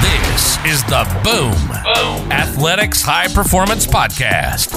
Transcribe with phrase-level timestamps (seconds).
[0.00, 1.52] This is the Boom,
[1.94, 2.32] Boom.
[2.32, 4.70] Athletics High Performance Podcast,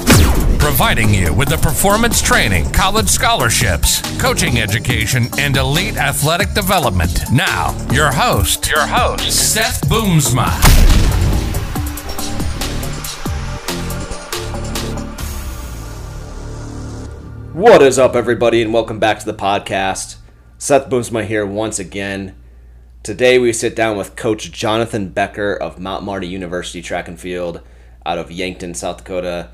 [0.60, 7.32] providing you with the performance training, college scholarships, coaching education, and elite athletic development.
[7.32, 11.25] Now, your host, your host, Seth Boomsma.
[17.56, 20.18] What is up, everybody, and welcome back to the podcast.
[20.58, 22.36] Seth Boomsma here once again.
[23.02, 27.62] Today we sit down with Coach Jonathon Becker of Mount Marty University Track and Field
[28.06, 29.52] out of Yankton, South Dakota.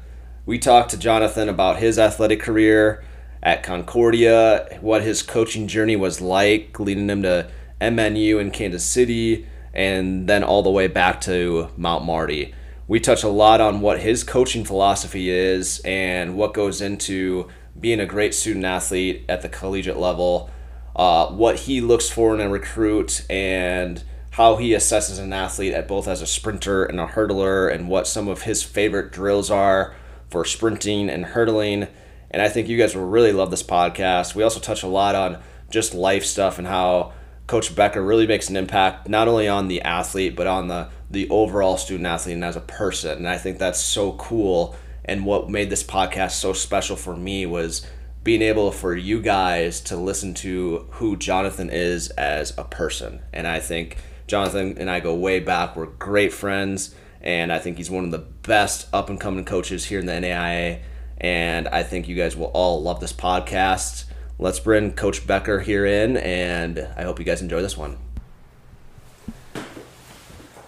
[0.48, 3.04] We talked to Jonathon about his athletic career
[3.44, 9.48] at Concordia, what his coaching journey was like, leading him to MNU in Kansas City,
[9.76, 12.56] and then all the way back to Mount Marty.
[12.88, 17.48] We touch a lot on what his coaching philosophy is and what goes into
[17.80, 20.50] being a great student athlete at the collegiate level
[20.96, 25.88] uh, what he looks for in a recruit and how he assesses an athlete at
[25.88, 29.96] both as a sprinter and a hurdler and what some of his favorite drills are
[30.30, 31.88] for sprinting and hurdling.
[32.30, 34.36] And I think you guys will really love this podcast.
[34.36, 37.14] We also touch a lot on just life stuff and how
[37.48, 41.30] Coach Becker really makes an impact not only on the athlete but on the the
[41.30, 43.18] overall student athlete and as a person.
[43.18, 44.76] And I think that's so cool.
[45.04, 47.86] And what made this podcast so special for me was
[48.24, 53.22] being able for you guys to listen to who Jonathon is as a person.
[53.34, 55.76] And I think Jonathon and I go way back.
[55.76, 59.86] We're great friends, and I think he's one of the best up and coming coaches
[59.86, 60.82] here in the NAIA.
[61.18, 64.06] And I think you guys will all love this podcast.
[64.40, 67.98] Let's bring Coach Becker here in, and I hope you guys enjoy this one.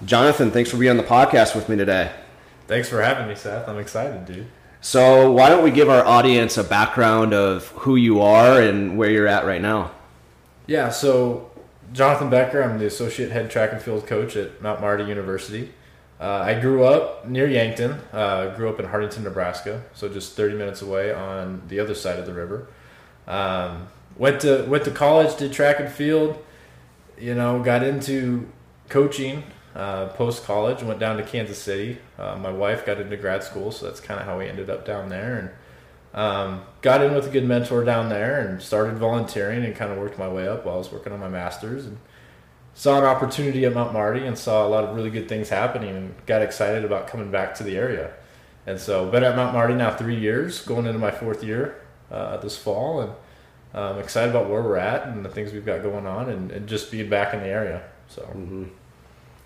[0.05, 2.11] Jonathon, thanks for being on the podcast with me today.
[2.67, 3.67] Thanks for having me, Seth.
[3.67, 4.47] I'm excited, dude.
[4.81, 9.09] So, why don't we give our audience a background of who you are and where
[9.09, 9.91] you're at right now?
[10.67, 11.51] Yeah, so
[11.93, 15.73] Jonathon Becker, I'm the associate head track and field coach at Mount Marty University.
[16.19, 20.55] Uh, I grew up near Yankton, uh, grew up in Hartington, Nebraska, so just 30
[20.55, 22.67] minutes away on the other side of the river.
[23.27, 23.87] Um,
[24.17, 26.43] went to went to college, did track and field,
[27.17, 28.49] you know, got into
[28.89, 29.43] coaching
[29.75, 31.97] uh, Post college, went down to Kansas City.
[32.17, 34.85] Uh, my wife got into grad school, so that's kind of how we ended up
[34.85, 35.37] down there.
[36.13, 39.91] And um, got in with a good mentor down there, and started volunteering, and kind
[39.91, 41.85] of worked my way up while I was working on my master's.
[41.85, 41.97] And
[42.75, 45.95] saw an opportunity at Mount Marty, and saw a lot of really good things happening,
[45.95, 48.13] and got excited about coming back to the area.
[48.67, 52.37] And so, been at Mount Marty now three years, going into my fourth year uh,
[52.37, 53.11] this fall, and
[53.73, 56.51] I'm um, excited about where we're at and the things we've got going on, and,
[56.51, 57.81] and just being back in the area.
[58.07, 58.21] So.
[58.21, 58.65] Mm-hmm.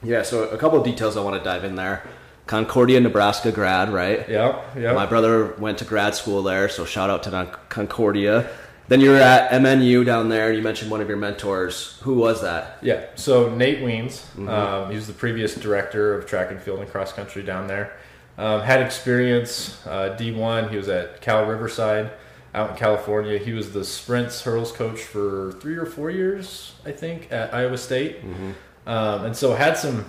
[0.03, 2.03] Yeah, so a couple of details I want to dive in there.
[2.45, 4.27] Concordia, Nebraska grad, right?
[4.29, 4.93] Yeah, yeah.
[4.93, 8.49] My brother went to grad school there, so shout out to Concordia.
[8.87, 11.99] Then you were at MNU down there, and you mentioned one of your mentors.
[12.03, 12.77] Who was that?
[12.81, 14.21] Yeah, so Nate Weens.
[14.21, 14.47] Mm-hmm.
[14.47, 17.97] Um, he was the previous director of track and field and cross country down there.
[18.37, 20.69] Um, had experience uh, D1.
[20.69, 22.11] He was at Cal Riverside
[22.53, 23.37] out in California.
[23.37, 27.77] He was the sprints hurdles coach for three or four years, I think, at Iowa
[27.77, 28.23] State.
[28.23, 28.51] Mm-hmm
[28.87, 30.05] um, and so had some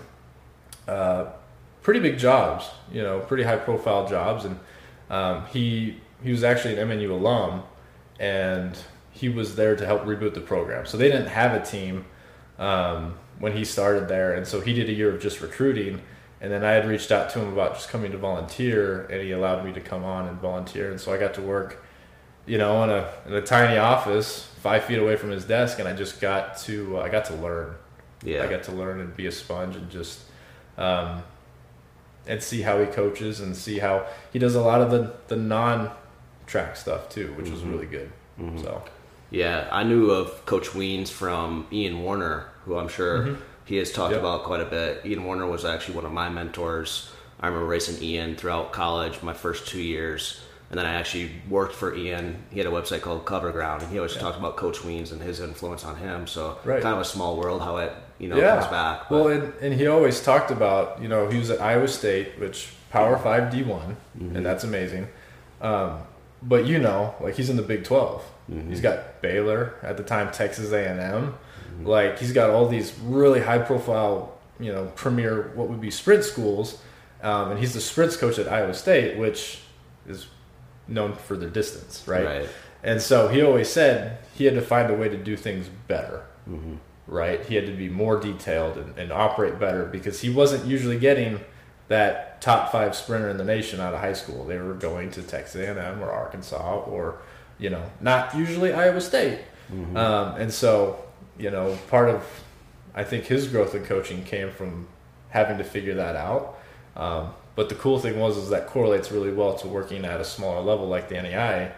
[0.86, 1.26] uh,
[1.82, 4.44] pretty big jobs, you know, pretty high profile jobs.
[4.44, 4.58] And
[5.10, 7.64] um, he he was actually an MNU alum,
[8.18, 8.78] and
[9.10, 10.86] he was there to help reboot the program.
[10.86, 12.06] So they didn't have a team
[12.58, 16.00] um, when he started there, and so he did a year of just recruiting.
[16.40, 19.32] And then I had reached out to him about just coming to volunteer, and he
[19.32, 20.88] allowed me to come on and volunteer.
[20.88, 21.84] And so I got to work,
[22.46, 25.88] you know, in a in a tiny office, five feet away from his desk, and
[25.88, 27.74] I just got to uh, I got to learn
[28.22, 28.42] yeah.
[28.42, 30.20] I got to learn and be a sponge and just
[30.76, 31.22] um,
[32.26, 35.36] and see how he coaches and see how he does a lot of the the
[35.36, 35.90] non
[36.46, 37.54] track stuff too, which mm-hmm.
[37.54, 38.10] was really good.
[38.40, 38.58] Mm-hmm.
[38.58, 38.82] So
[39.30, 43.42] yeah, I knew of Coach Weens from Ian Warner, who I'm sure mm-hmm.
[43.64, 44.20] he has talked yep.
[44.20, 45.04] about quite a bit.
[45.04, 47.10] Ian Warner was actually one of my mentors.
[47.40, 50.40] I remember racing Ian throughout college, my first two years.
[50.70, 52.44] And then I actually worked for Ian.
[52.50, 54.20] He had a website called Cover Ground, and he always yeah.
[54.20, 56.26] talked about Coach Weens and his influence on him.
[56.26, 56.82] So right.
[56.82, 58.58] kind of a small world how it you know yeah.
[58.58, 59.08] comes back.
[59.08, 59.24] But.
[59.24, 62.70] Well, and, and he always talked about you know he was at Iowa State, which
[62.90, 64.36] Power Five D one, mm-hmm.
[64.36, 65.08] and that's amazing.
[65.60, 66.00] Um,
[66.42, 68.70] but you know, like he's in the Big 12 mm-hmm.
[68.70, 71.34] He's got Baylor at the time, Texas A and M.
[71.74, 71.86] Mm-hmm.
[71.86, 76.24] Like he's got all these really high profile, you know, premier what would be sprint
[76.24, 76.80] schools,
[77.22, 79.60] um, and he's the sprints coach at Iowa State, which
[80.06, 80.26] is
[80.86, 82.24] known for their distance, right?
[82.24, 82.48] right.
[82.82, 86.24] And so he always said he had to find a way to do things better,
[86.48, 86.76] mm-hmm.
[87.08, 87.44] Right?
[87.44, 91.40] He had to be more detailed and, and, operate better because he wasn't usually getting
[91.88, 94.44] that top five sprinter in the nation out of high school.
[94.44, 97.18] They were going to Texas A&M or Arkansas or
[97.58, 99.40] you know, not usually Iowa State.
[99.72, 99.96] Mm-hmm.
[99.96, 101.04] Um, and so,
[101.38, 102.24] you know, part of
[102.94, 104.88] I think his growth in coaching came from
[105.30, 106.58] having to figure that out.
[106.96, 110.24] Um, but the cool thing was is that correlates really well to working at a
[110.24, 111.72] smaller level like the NEI,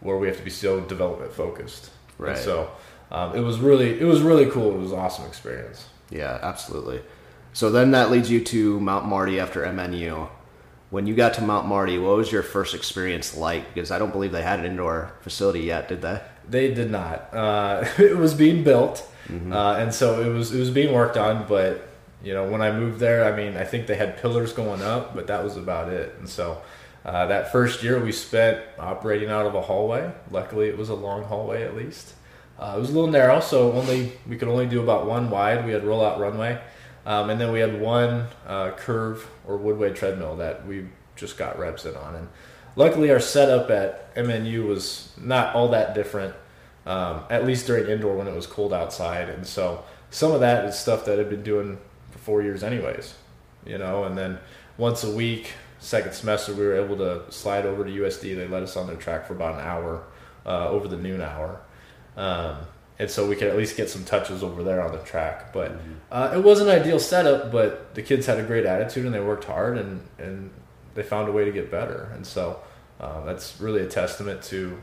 [0.00, 1.90] where we have to be so development focused.
[2.18, 2.30] Right.
[2.30, 2.70] And so
[3.10, 4.74] um, it was really it was really cool.
[4.74, 5.86] It was an awesome experience.
[6.10, 7.02] Yeah, absolutely.
[7.52, 10.28] So then that leads you to Mount Marty after MNU.
[10.90, 13.72] When you got to Mount Marty, what was your first experience like?
[13.74, 16.20] Because I don't believe they had an indoor facility yet, did they?
[16.48, 17.32] They did not.
[17.32, 19.08] Uh, it was being built,
[19.50, 21.46] uh, and so it was it was being worked on.
[21.48, 21.88] But
[22.22, 25.14] you know, when I moved there, I mean, I think they had pillars going up,
[25.14, 26.14] but that was about it.
[26.18, 26.62] And so
[27.04, 30.10] uh, that first year, we spent operating out of a hallway.
[30.30, 32.14] Luckily, it was a long hallway at least.
[32.58, 35.64] Uh, it was a little narrow, so only we could only do about one wide.
[35.66, 36.60] We had rollout runway,
[37.04, 40.86] um, and then we had one uh, curve or woodway treadmill that we
[41.16, 42.14] just got reps in on.
[42.14, 42.28] And
[42.76, 46.34] luckily, our setup at MNU was not all that different,
[46.86, 49.28] um, at least during indoor when it was cold outside.
[49.28, 51.78] And so some of that is stuff that I've been doing
[52.12, 53.14] for four years, anyways.
[53.66, 54.38] You know, and then
[54.76, 58.36] once a week, second semester, we were able to slide over to USD.
[58.36, 60.04] They let us on their track for about an hour
[60.46, 61.60] uh, over the noon hour.
[62.16, 62.56] Um,
[62.98, 65.52] and so we could at least get some touches over there on the track.
[65.52, 65.76] But
[66.12, 69.20] uh, it was an ideal setup, but the kids had a great attitude and they
[69.20, 70.50] worked hard and, and
[70.94, 72.10] they found a way to get better.
[72.14, 72.60] And so
[73.00, 74.80] uh, that's really a testament to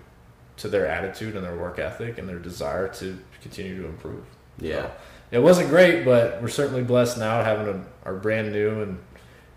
[0.57, 4.23] to their attitude and their work ethic and their desire to continue to improve.
[4.59, 4.81] Yeah.
[4.81, 4.91] So,
[5.31, 8.99] it wasn't great, but we're certainly blessed now having a, our brand new and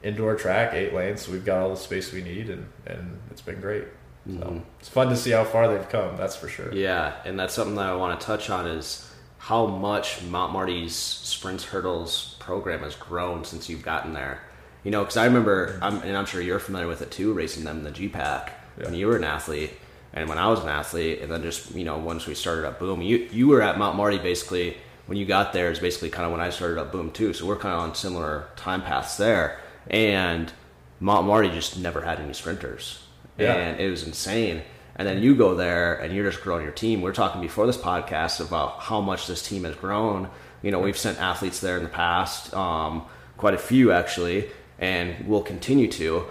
[0.02, 1.22] indoor track, eight lanes.
[1.22, 3.84] So we've got all the space we need, and, and it's been great.
[4.26, 4.58] So mm-hmm.
[4.80, 6.16] it's fun to see how far they've come.
[6.16, 6.72] That's for sure.
[6.72, 10.94] Yeah, and that's something that I want to touch on is how much Mount Marty's
[10.94, 14.40] sprints hurdles program has grown since you've gotten there.
[14.82, 15.84] You know, because I remember, mm-hmm.
[15.84, 18.92] I'm, and I'm sure you're familiar with it too, racing them in the GPAC when
[18.94, 18.98] Yeah.
[18.98, 19.72] you were an athlete,
[20.12, 22.78] and when I was an athlete, and then just you know once we started up
[22.78, 24.76] Boom, you you were at Mount Marty basically
[25.06, 27.34] when you got there is basically kind of when I started up Boom too.
[27.34, 30.52] So we're kind of on similar time paths there, and
[31.00, 33.03] Mount Marty just never had any sprinters,
[33.38, 33.54] Yeah.
[33.54, 34.62] and it was insane.
[34.96, 37.02] And then you go there and you're just growing your team.
[37.02, 40.28] We are talking before this podcast about how much this team has grown.
[40.62, 43.04] You know, we've sent athletes there in the past, um,
[43.36, 44.48] quite a few actually,
[44.78, 46.24] and we'll continue to.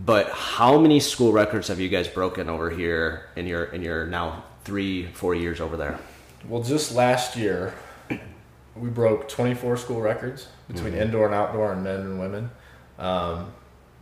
[0.00, 4.06] But how many school records have you guys broken over here in your in your
[4.06, 5.98] now three four years over there?
[6.48, 7.74] Well, just last year,
[8.76, 12.50] we broke 24 school records between indoor and outdoor and men and women.
[12.98, 13.52] Um,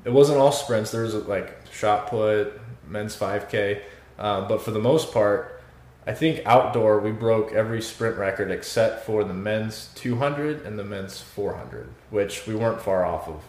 [0.05, 0.91] it wasn't all sprints.
[0.91, 3.83] There was like shot put, men's 5K,
[4.19, 5.63] um, but for the most part,
[6.07, 10.85] I think outdoor we broke every sprint record except for the men's 200 and the
[10.85, 13.43] men's 400, which we weren't far off of.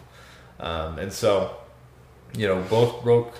[0.58, 1.56] Um, and so,
[2.34, 3.38] you know, both broke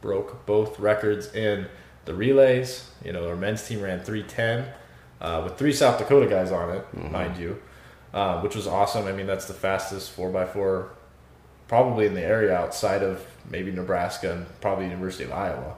[0.00, 1.66] broke both records in
[2.04, 2.88] the relays.
[3.04, 4.72] You know, our men's team ran 310
[5.20, 7.60] uh, with three South Dakota guys on it, mind you,
[8.14, 9.06] uh, which was awesome.
[9.06, 10.90] I mean, that's the fastest 4x4
[11.72, 15.74] probably in the area outside of maybe Nebraska and probably University of Iowa.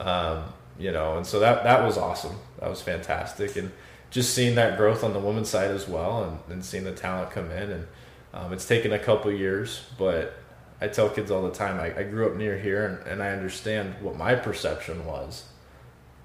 [0.00, 0.44] Um,
[0.78, 2.36] you know, and so that that was awesome.
[2.58, 3.70] That was fantastic, and
[4.08, 7.32] just seeing that growth on the women's side as well, and, and seeing the talent
[7.32, 7.86] come in, and
[8.32, 10.38] um, it's taken a couple years, but
[10.80, 13.28] I tell kids all the time, I, I grew up near here, and, and I
[13.28, 15.44] understand what my perception was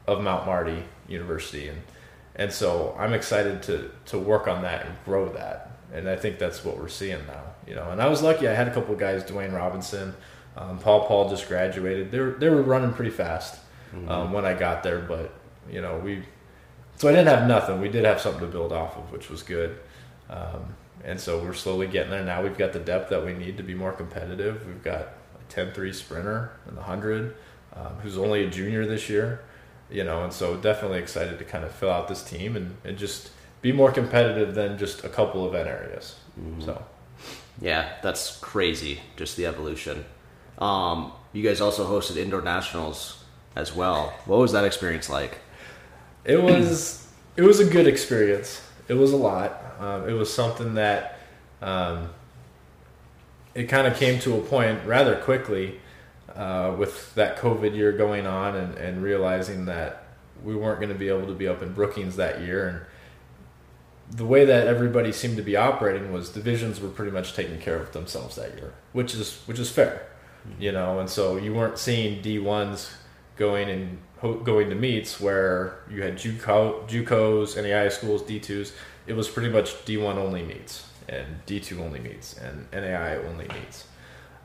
[0.08, 1.82] of Mount Marty University, and
[2.36, 6.40] and so I'm excited to to work on that and grow that, and I think
[6.40, 7.44] that's what we're seeing now.
[7.68, 10.14] You know, and I was lucky; I had a couple of guys, Dwayne Robinson,
[10.58, 12.12] um, Paul Paul just graduated.
[12.12, 13.60] They were they were running pretty fast
[14.08, 15.34] um, when I got there, but
[15.70, 16.24] you know we.
[16.98, 17.82] So I didn't have nothing.
[17.82, 19.80] We did have something to build off of, which was good.
[20.30, 22.24] Um, and so we're slowly getting there.
[22.24, 24.66] Now we've got the depth that we need to be more competitive.
[24.68, 27.36] We've got a 10-3 sprinter in the 100
[27.76, 29.42] um, who's only a junior this year,
[29.90, 32.98] you know, and so definitely excited to kind of fill out this team and, and
[32.98, 33.32] just
[33.62, 36.16] be more competitive than just a couple event areas.
[36.60, 36.84] So
[37.62, 39.00] Yeah, that's crazy.
[39.16, 40.06] Just the evolution.
[40.58, 43.24] Um, you guys also hosted indoor nationals
[43.56, 44.14] as well.
[44.26, 45.40] What was that experience like?
[46.24, 48.62] it was it was a good experience.
[48.88, 49.62] It was a lot.
[49.80, 51.20] Um, it was something that
[51.62, 52.10] um,
[53.56, 55.80] it kind of came to a point rather quickly
[56.36, 60.04] uh, with that COVID year going on and, and realizing that
[60.44, 62.82] we weren't going to be able to be up in Brookings that year and
[64.12, 67.78] the way that everybody seemed to be operating was divisions were pretty much taking care
[67.78, 70.08] of themselves that year, which is which is fair,
[70.60, 71.00] you know.
[71.00, 72.92] And so you weren't seeing D ones
[73.38, 78.74] going and ho- going to meets where you had JUCO, JUCOs, NAI schools, D twos.
[79.08, 83.16] It was pretty much D one only meets and D two only meets and NAI
[83.16, 83.86] only meets.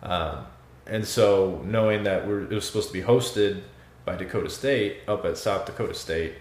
[0.02, 0.46] Um,
[0.86, 3.62] and so knowing that we're, it was supposed to be hosted
[4.04, 6.34] by Dakota State up at South Dakota State,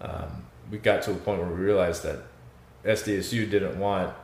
[0.00, 2.22] um, we got to a point where we realized that
[2.84, 4.14] SDSU didn't want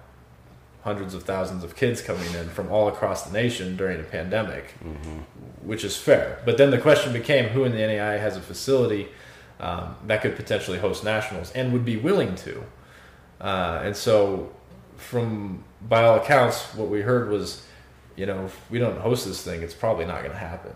[0.82, 4.74] hundreds of thousands of kids coming in from all across the nation during a pandemic,
[4.84, 5.18] mm-hmm.
[5.66, 6.40] which is fair.
[6.44, 9.08] But then the question became who in the NAI has a facility
[9.58, 12.62] um, that could potentially host nationals and would be willing to.
[13.40, 14.52] Uh, and so,
[14.96, 17.66] from by all accounts, what we heard was,
[18.14, 20.72] you know, if we don't host this thing, it's probably not going to happen.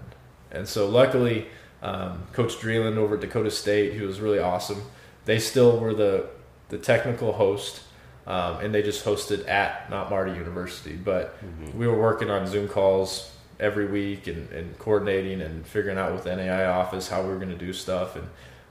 [0.51, 1.47] And so, luckily,
[1.83, 4.83] um, Coach Dreeland over at Dakota State, he was really awesome.
[5.25, 6.27] They still were the
[6.71, 7.83] the technical host
[8.27, 10.95] um, and they just hosted at Mount Marty University.
[10.95, 11.77] But mm-hmm.
[11.77, 16.25] we were working on Zoom calls every week and, and, coordinating and figuring out with
[16.25, 18.17] the NAI office how we were going to do stuff.
[18.17, 18.29] And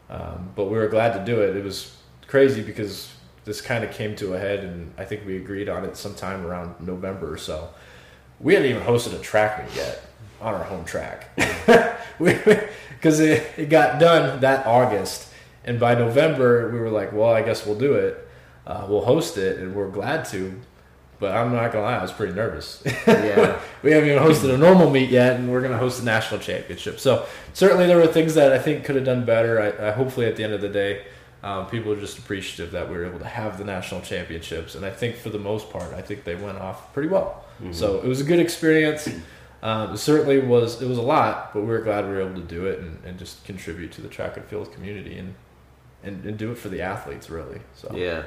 [0.10, 1.56] um, but we were glad to do it.
[1.56, 3.14] It was crazy because
[3.46, 6.46] this kind of came to a head, and I think we agreed on it sometime
[6.46, 7.70] around November or so.
[8.40, 10.02] We hadn't even hosted a track meet yet
[10.42, 11.38] on our home track
[12.18, 15.29] because it, it got done that August,
[15.64, 18.28] and by November we were like, well, I guess we'll do it
[18.70, 20.54] uh, we'll host it, and we're glad to.
[21.20, 22.82] But I'm not gonna lie, I was pretty nervous.
[23.06, 26.40] Yeah, we haven't even hosted a normal meet yet, and we're gonna host a national
[26.40, 27.00] championship.
[27.00, 29.60] So certainly there were things that I think could have done better.
[29.60, 31.08] I, I hopefully at the end of the day,
[31.44, 34.86] um, people are just appreciative that we were able to have the national championships, and
[34.86, 37.44] I think for the most part, I think they went off pretty well.
[37.62, 37.74] Mm-hmm.
[37.74, 39.10] So it was a good experience.
[39.62, 40.82] Um, it certainly was.
[40.82, 43.04] It was a lot, but we were glad we were able to do it and,
[43.04, 45.36] and just contribute to the track and field community and,
[46.04, 47.62] and and do it for the athletes really.
[47.76, 48.24] So yeah,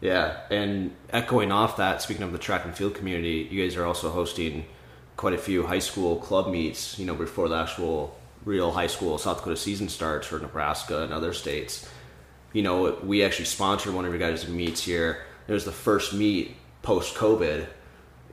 [0.00, 3.84] yeah, and echoing off that, speaking of the track and field community, you guys are
[3.84, 4.64] also hosting
[5.16, 6.98] quite a few high school club meets.
[6.98, 11.12] You know, before the actual real high school South Dakota season starts for Nebraska and
[11.12, 11.88] other states.
[12.52, 15.24] You know, we actually sponsored one of your guys' meets here.
[15.46, 17.66] It was the first meet post COVID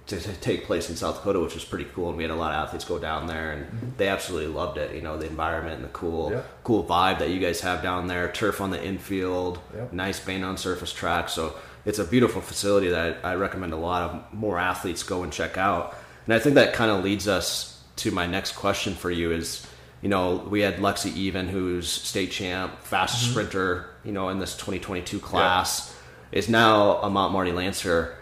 [0.08, 2.10] to, to, take place in South Dakota, which was pretty cool.
[2.10, 3.90] And we had a lot of athletes go down there, and mm-hmm.
[3.98, 4.96] they absolutely loved it.
[4.96, 6.42] You know, the environment and the cool, yeah.
[6.64, 8.32] cool vibe that you guys have down there.
[8.32, 9.92] Turf on the infield, yep.
[9.92, 11.30] nice Beynon surface track.
[11.30, 15.32] So it's a beautiful facility that I recommend a lot of more athletes go and
[15.32, 15.96] check out.
[16.26, 19.66] And I think that kind of leads us to my next question for you is,
[20.02, 23.32] you know, we had Lexi Even, who's state champ, fastest mm-hmm.
[23.32, 25.96] sprinter, you know, in this 2022 class,
[26.32, 26.40] yeah.
[26.40, 28.16] is now a Mount Marty Lancer.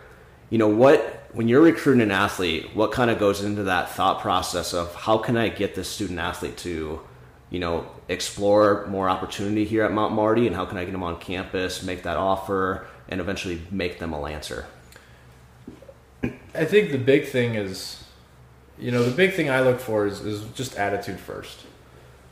[0.50, 4.22] You know, what when you're recruiting an athlete, what kind of goes into that thought
[4.22, 7.02] process of how can I get this student athlete to,
[7.50, 11.04] you know, explore more opportunity here at Mount Marty, and how can I get them
[11.04, 14.68] on campus, make that offer, and eventually make them a Lancer?
[16.24, 18.04] I think the big thing is,
[18.78, 21.66] you know, the big thing I look for is, is just attitude first.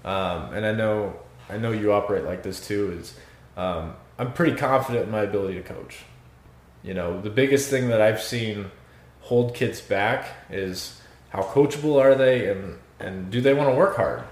[0.05, 2.97] Um, and I know I know you operate like this too.
[2.99, 3.15] Is
[3.57, 6.03] um, I'm pretty confident in my ability to coach.
[6.83, 8.71] You know, the biggest thing that I've seen
[9.21, 10.99] hold kids back is
[11.29, 14.23] how coachable are they and and do they want to work hard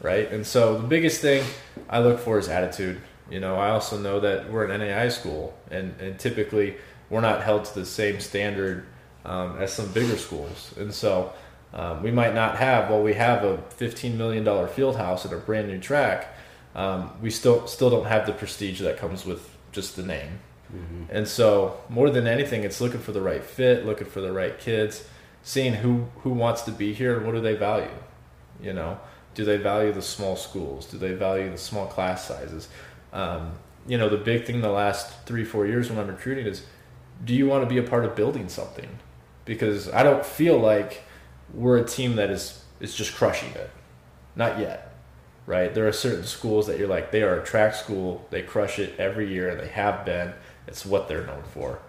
[0.00, 0.30] right?
[0.30, 1.44] And so the biggest thing
[1.88, 3.00] i look for is attitude.
[3.30, 6.76] You know i also know that we're an nai school and and typically
[7.10, 8.86] we're not held to the same standard
[9.24, 10.74] um, as some bigger schools.
[10.76, 11.32] And so
[11.72, 15.38] um, we might not have well we have a $15 million field house and a
[15.38, 16.34] brand new track
[16.74, 20.38] um, we still still don't have the prestige that comes with just the name
[20.74, 21.04] Mm-hmm.
[21.10, 24.58] And so, more than anything, it's looking for the right fit, looking for the right
[24.58, 25.06] kids,
[25.42, 27.90] seeing who who wants to be here and what do they value.
[28.60, 28.98] You know,
[29.34, 30.86] do they value the small schools?
[30.86, 32.68] Do they value the small class sizes?
[33.12, 33.52] Um,
[33.86, 36.64] you know, the big thing the last three four years when I'm recruiting is,
[37.24, 38.98] do you want to be a part of building something?
[39.44, 41.02] Because I don't feel like
[41.54, 43.70] we're a team that is is just crushing it.
[44.34, 44.86] Not yet
[45.46, 45.72] right?
[45.72, 48.98] There are certain schools that you're like, they are a track school, they crush it
[48.98, 50.34] every year, and they have been.
[50.66, 51.80] It's what they're known for.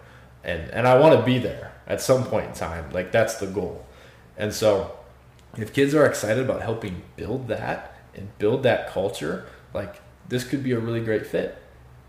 [0.44, 2.90] And and I want to be there at some point in time.
[2.90, 3.84] Like that's the goal.
[4.36, 4.96] And so
[5.56, 10.62] if kids are excited about helping build that and build that culture, like this could
[10.62, 11.60] be a really great fit.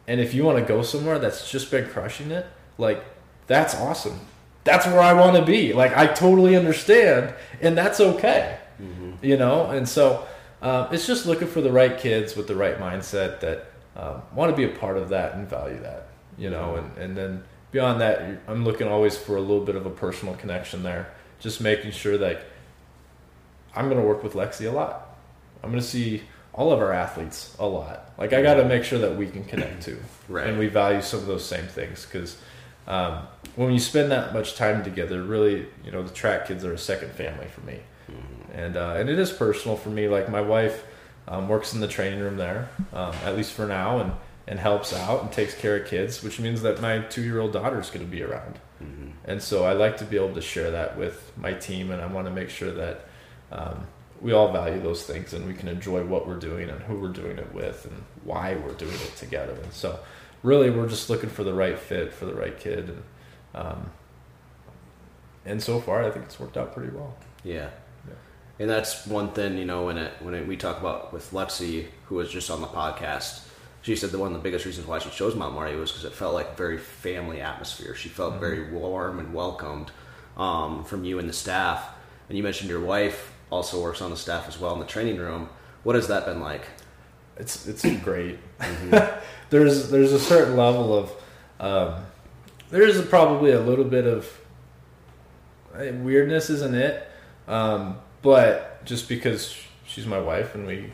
[0.07, 2.45] And if you want to go somewhere that's just been crushing it,
[2.77, 3.03] like
[3.47, 4.19] that's awesome.
[4.63, 5.73] That's where I want to be.
[5.73, 8.59] Like I totally understand, and that's okay.
[8.81, 9.23] Mm-hmm.
[9.23, 10.27] You know, and so
[10.61, 14.51] uh, it's just looking for the right kids with the right mindset that um, want
[14.51, 16.08] to be a part of that and value that
[16.39, 19.85] you know, and, and then beyond that, I'm looking always for a little bit of
[19.85, 21.11] a personal connection there.
[21.39, 22.45] Just making sure that
[23.75, 25.17] I'm going to work with Lexi a lot.
[25.63, 28.11] I'm going to see all of our athletes a lot.
[28.17, 30.47] Like I got to make sure that we can connect too, right.
[30.47, 32.37] and we value some of those same things because
[32.87, 36.73] um, when you spend that much time together, really, you know, the track kids are
[36.73, 37.79] a second family for me,
[38.09, 38.59] mm-hmm.
[38.59, 40.07] and uh, and it is personal for me.
[40.07, 40.83] Like my wife
[41.27, 44.11] um, works in the training room there, um, at least for now, and
[44.49, 47.53] and helps out and takes care of kids, which means that my two year old
[47.53, 48.59] daughter is going to be around.
[48.83, 49.09] Mm-hmm.
[49.25, 52.07] And so I like to be able to share that with my team, and I
[52.07, 53.05] want to make sure that
[53.51, 53.85] um,
[54.19, 57.09] we all value those things and we can enjoy what we're doing and who we're
[57.09, 59.53] doing it with and why we're doing it together.
[59.53, 59.99] And so,
[60.41, 62.89] really, we're just looking for the right fit for the right kid.
[62.89, 63.03] And,
[63.53, 63.91] um,
[65.45, 67.15] and so far, I think it's worked out pretty well.
[67.43, 67.69] Yeah.
[68.57, 71.85] And that's one thing, you know, when it when it, we talk about with Lexi,
[72.07, 73.45] who was just on the podcast,
[73.81, 76.05] she said that one of the biggest reasons why she chose Mount Marty was because
[76.05, 77.95] it felt like very family atmosphere.
[77.95, 78.41] She felt mm-hmm.
[78.41, 79.91] very warm and welcomed
[80.37, 81.89] um, from you and the staff.
[82.27, 85.17] And you mentioned your wife also works on the staff as well in the training
[85.17, 85.49] room.
[85.83, 86.67] What has that been like?
[87.37, 88.37] It's it's great.
[88.59, 89.19] Mm-hmm.
[89.49, 91.11] there's there's a certain level of
[91.59, 92.03] um,
[92.69, 94.29] there's probably a little bit of
[95.75, 97.07] eh, weirdness, isn't it?
[97.47, 99.55] Um, but just because
[99.87, 100.91] she's my wife and we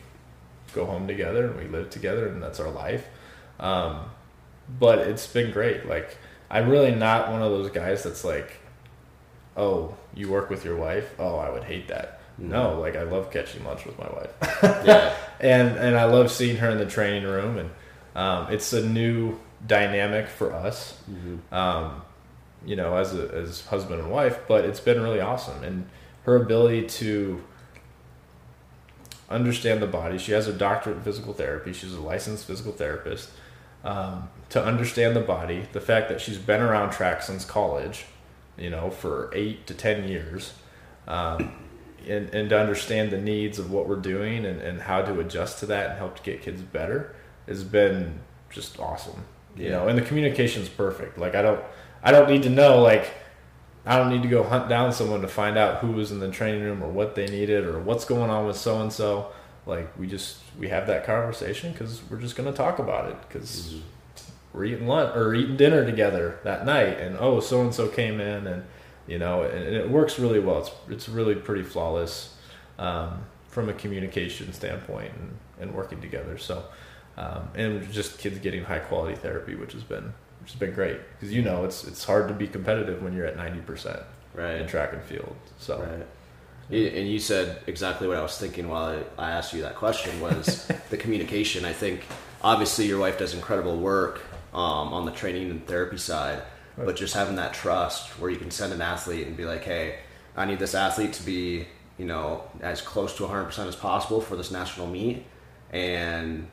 [0.76, 3.08] go home together and we live together and that's our life.
[3.60, 4.12] Um,
[4.80, 5.88] but it's been great.
[5.88, 6.18] Like
[6.50, 8.58] I'm really not one of those guys that's like,
[9.58, 11.14] oh, you work with your wife.
[11.18, 12.20] Oh, I would hate that.
[12.40, 12.52] Mm-hmm.
[12.52, 14.32] No, like I love catching lunch with my wife.
[14.86, 15.16] yeah.
[15.38, 17.70] And and I love seeing her in the training room, and
[18.16, 20.98] um, it's a new dynamic for us.
[21.12, 21.54] Mm-hmm.
[21.54, 22.04] Um,
[22.66, 25.90] you know, as a, as husband and wife, but it's been really awesome, and
[26.24, 27.44] her ability to
[29.30, 30.18] understand the body.
[30.18, 31.74] She has a doctorate in physical therapy.
[31.74, 33.30] She's a licensed physical therapist.
[33.84, 38.06] Um, to understand the body, the fact that she's been around track since college,
[38.58, 40.54] you know, for eight to ten years,
[41.08, 41.52] um,
[42.08, 45.60] and, and to understand the needs of what we're doing and, and how to adjust
[45.60, 47.16] to that and help to get kids better
[47.48, 49.24] has been just awesome.
[49.56, 51.18] You know, and the communication is perfect.
[51.18, 51.62] Like I don't,
[52.04, 53.14] I don't need to know like
[53.86, 56.32] I don't need to go hunt down someone to find out who was in the
[56.32, 59.32] training room or what they needed or what's going on with so and so.
[59.68, 63.18] Like we just we have that conversation because we're just going to talk about it
[63.28, 64.32] because mm-hmm.
[64.54, 68.20] we're eating lunch or eating dinner together that night, and oh, so and so came
[68.20, 68.64] in, and
[69.08, 70.60] you know, and, and, it works really well.
[70.60, 72.36] It's it's really pretty flawless
[72.78, 76.38] um, from a communication standpoint and, and working together.
[76.38, 76.64] So,
[77.18, 80.14] um, and just kids getting high quality therapy, which has been
[80.46, 83.26] which has been great because you know it's it's hard to be competitive when you're
[83.26, 84.00] at ninety percent
[84.36, 85.36] right in track and field.
[85.58, 85.80] So.
[85.80, 86.08] Right.
[86.72, 90.68] And you said exactly what I was thinking while I asked you that question was
[90.90, 91.64] the communication.
[91.64, 92.06] I think
[92.44, 96.42] obviously your wife does incredible work um, on the training and therapy side,
[96.76, 96.86] right.
[96.86, 99.98] but just having that trust where you can send an athlete and be like, "Hey,
[100.38, 104.36] I need this athlete to be, you know, as close to 100% as possible for
[104.36, 105.24] this national meet,"
[105.72, 106.48] and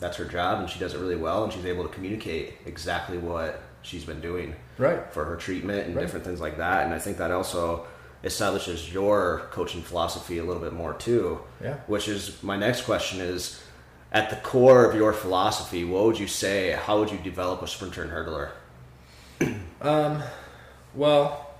[0.00, 3.18] that's her job, and she does it really well, and she's able to communicate exactly
[3.18, 6.02] what she's been doing right for her treatment and right.
[6.02, 6.84] different things like that.
[6.84, 7.86] And I think that also
[8.24, 11.40] establishes your coaching philosophy a little bit more too.
[11.62, 11.76] Yeah.
[11.86, 13.62] Which is my next question is
[14.12, 16.72] at the core of your philosophy, what would you say?
[16.72, 18.50] How would you develop a sprinter and hurdler?
[19.80, 20.22] um,
[20.94, 21.54] well,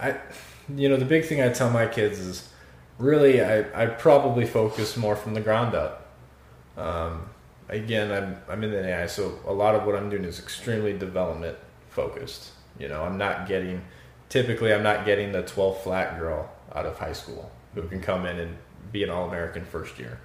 [0.00, 0.16] I,
[0.74, 2.48] you know, the big thing I tell my kids is
[2.98, 6.03] really I, I probably focus more from the ground up.
[6.76, 7.28] Um,
[7.68, 10.96] again, I'm I'm in the AI, so a lot of what I'm doing is extremely
[10.96, 11.56] development
[11.90, 12.50] focused.
[12.78, 13.82] You know, I'm not getting
[14.28, 18.26] typically I'm not getting the 12 flat girl out of high school who can come
[18.26, 18.56] in and
[18.92, 20.18] be an All American first year.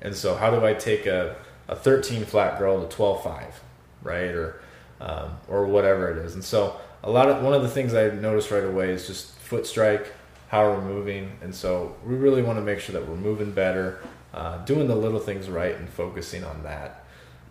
[0.00, 1.36] And so, how do I take a,
[1.68, 3.60] a 13 flat girl to 12 5,
[4.02, 4.60] right, or
[5.00, 6.34] um, or whatever it is?
[6.34, 9.32] And so, a lot of one of the things I noticed right away is just
[9.38, 10.12] foot strike,
[10.48, 14.00] how we're moving, and so we really want to make sure that we're moving better,
[14.34, 17.04] uh, doing the little things right and focusing on that.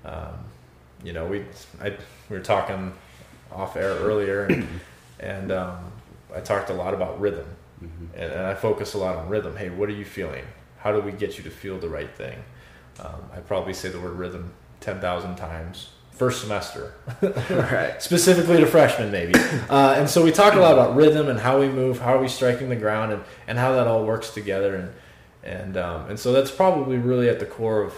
[0.04, 0.34] Um,
[1.04, 1.46] you know, we
[1.82, 1.90] I,
[2.30, 2.94] we were talking
[3.52, 4.68] off air earlier, and,
[5.20, 5.92] and um,
[6.36, 7.48] I talked a lot about rhythm,
[7.84, 8.06] mm-hmm.
[8.16, 9.56] and, and, I focus a lot on rhythm.
[9.56, 10.46] Hey, what are you feeling?
[10.78, 12.38] How do we get you to feel the right thing?
[13.00, 15.90] Um, I probably say the word rhythm ten thousand times
[16.22, 16.94] first semester,
[17.50, 18.00] right?
[18.00, 19.34] Specifically to freshmen, maybe.
[19.68, 22.22] Uh, and so we talk a lot about rhythm and how we move, how are
[22.22, 24.76] we striking the ground, and, and how that all works together.
[24.76, 24.94] And
[25.44, 27.94] and um, and so that's probably really at the core of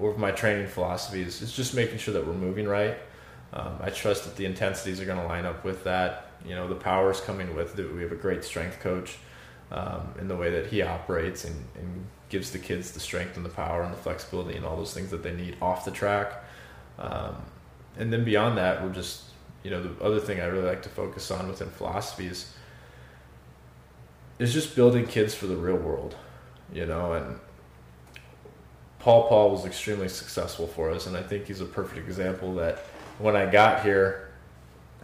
[0.00, 2.96] of my training philosophy is, is just making sure that we're moving right.
[3.52, 6.30] Um, I trust that the intensities are going to line up with that.
[6.46, 7.92] You know, the power is coming with it.
[7.92, 9.18] We have a great strength coach
[9.70, 13.44] um, in the way that he operates and, and, gives the kids the strength and
[13.44, 16.42] the power and the flexibility and all those things that they need off the track.
[16.98, 17.36] Um,
[17.98, 19.24] and then beyond that, we're just,
[19.62, 22.54] you know, the other thing I really like to focus on within philosophy is,
[24.38, 26.16] is just building kids for the real world
[26.72, 27.38] you know, and
[28.98, 32.78] Paul Paul was extremely successful for us, and I think he's a perfect example that
[33.18, 34.30] when I got here,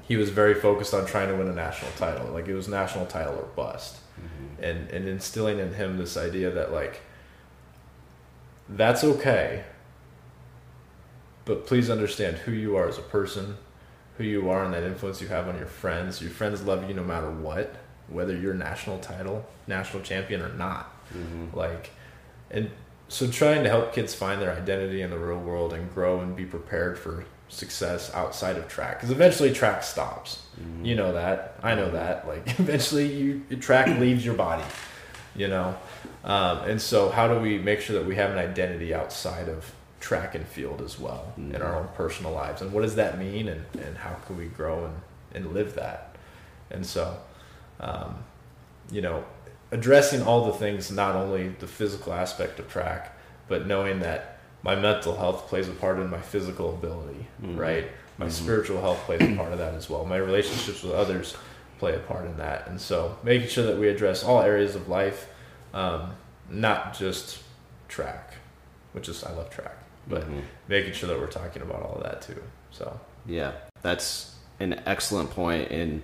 [0.02, 2.32] he was very focused on trying to win a national title.
[2.32, 4.62] Like it was national title or bust, mm-hmm.
[4.62, 7.02] and and instilling in him this idea that like
[8.68, 9.64] that's okay,
[11.44, 13.56] but please understand who you are as a person,
[14.16, 16.20] who you are, and that influence you have on your friends.
[16.22, 17.74] Your friends love you no matter what,
[18.08, 20.92] whether you're national title, national champion or not.
[21.12, 21.56] Mm-hmm.
[21.56, 21.90] Like,
[22.50, 22.70] and
[23.08, 26.36] so trying to help kids find their identity in the real world and grow and
[26.36, 30.42] be prepared for success outside of track because eventually track stops.
[30.60, 30.84] Mm-hmm.
[30.84, 31.58] You know that.
[31.62, 32.26] I know that.
[32.26, 34.64] Like eventually, you track leaves your body.
[35.36, 35.76] You know,
[36.24, 39.72] um, and so how do we make sure that we have an identity outside of
[40.00, 41.78] track and field as well in our mm-hmm.
[41.78, 44.94] own personal lives and what does that mean and, and how can we grow and,
[45.34, 46.14] and live that
[46.70, 47.16] and so
[47.80, 48.16] um,
[48.90, 49.24] you know
[49.70, 53.16] addressing all the things not only the physical aspect of track
[53.48, 57.86] but knowing that my mental health plays a part in my physical ability right?
[58.18, 60.04] My spiritual health plays a part of that as well.
[60.04, 61.36] My relationships with others
[61.78, 62.66] play a part in that.
[62.66, 65.28] And so making sure that we address all areas of life
[65.72, 66.10] um,
[66.50, 67.42] not just
[67.88, 68.34] track
[68.92, 69.76] which is i love track
[70.08, 70.26] but
[70.66, 72.98] making sure that we're talking about all of that too so.
[73.26, 75.70] Yeah, that's an excellent point.
[75.70, 76.02] and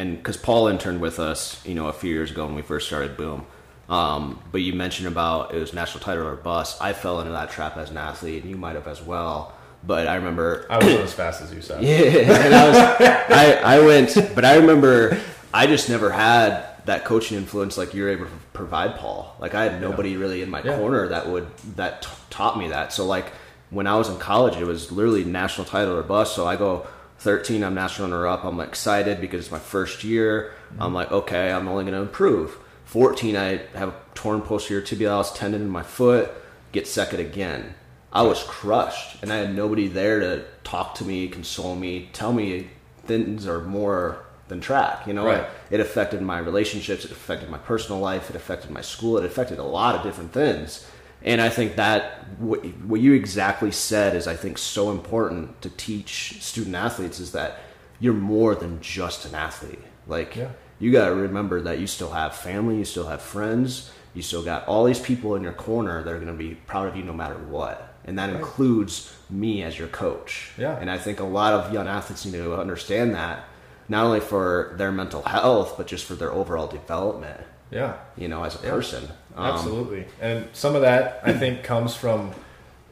[0.00, 2.86] and because Paul interned with us, you know, a few years ago when we first
[2.86, 3.46] started Boom.
[3.88, 6.80] Um, but you mentioned about it was national title or bust.
[6.80, 9.52] I fell into that trap as an athlete, and you might have as well.
[9.84, 11.96] But I remember i wasn't as fast as you said Yeah,
[12.44, 15.18] and I was, I, I went, but I remember
[15.52, 19.34] I just never had that coaching influence like you were able to provide, Paul.
[19.38, 20.76] Like I had nobody really in my Yeah.
[20.76, 22.92] corner that would that t- taught me that.
[22.92, 23.32] So like
[23.70, 26.34] when I was in college, it was literally national title or bust.
[26.34, 26.86] So I go
[27.20, 28.44] 13, I'm national runner up.
[28.44, 30.54] I'm excited because it's my first year.
[30.72, 30.94] I'm mm-hmm.
[30.94, 32.58] like, okay, I'm only going to improve.
[32.86, 36.32] 14, I have a torn posterior tibialis tendon in my foot.
[36.72, 37.74] Get second again.
[38.12, 42.32] I was crushed, and I had nobody there to talk to me, console me, tell
[42.32, 42.70] me
[43.04, 45.06] things are more than track.
[45.06, 45.46] You know, Right.
[45.70, 49.58] it affected my relationships, it affected my personal life, it affected my school, it affected
[49.58, 50.86] a lot of different things.
[51.22, 55.68] And I think that what, what you exactly said is, I think, so important to
[55.70, 57.58] teach student athletes is that
[57.98, 59.80] you're more than just an athlete.
[60.06, 60.48] Like, Yeah.
[60.78, 64.42] you got to remember that you still have family, you still have friends, you still
[64.42, 67.02] got all these people in your corner that are going to be proud of you
[67.04, 67.94] no matter what.
[68.06, 70.52] And that includes me as your coach.
[70.56, 70.76] Yeah.
[70.80, 73.44] And I think a lot of young athletes need to understand that,
[73.90, 78.42] not only for their mental health, but just for their overall development, yeah you know,
[78.42, 78.70] as a Yeah.
[78.70, 79.08] person.
[79.40, 80.06] Um, Absolutely.
[80.20, 82.32] And some of that I think comes from,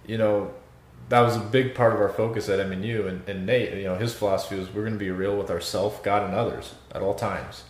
[0.06, 0.52] you know,
[1.08, 3.96] that was a big part of our focus at MNU and, and Nate, you know,
[3.96, 7.14] his philosophy was we're going to be real with ourselves, God, and others at all
[7.14, 7.64] times,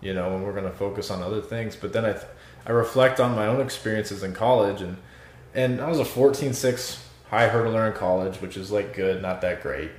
[0.00, 1.74] you know, and we're going to focus on other things.
[1.74, 2.24] But then I, th-
[2.64, 4.96] I reflect on my own experiences in college and,
[5.54, 9.62] and I was a 14-6 high hurdler in college, which is like good, not that
[9.62, 9.90] great.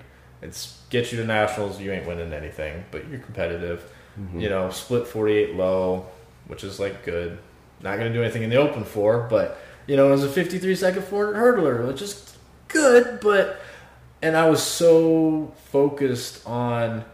[0.41, 3.91] It's get you to nationals, you ain't winning anything, but you're competitive.
[4.39, 6.07] You know, split 48 low,
[6.47, 7.37] which is like good.
[7.81, 10.29] Not going to do anything in the open four, but you know, it was a
[10.29, 12.37] 53 second 400 hurdler, which is
[12.67, 13.59] good, but
[14.21, 17.05] and I was so focused on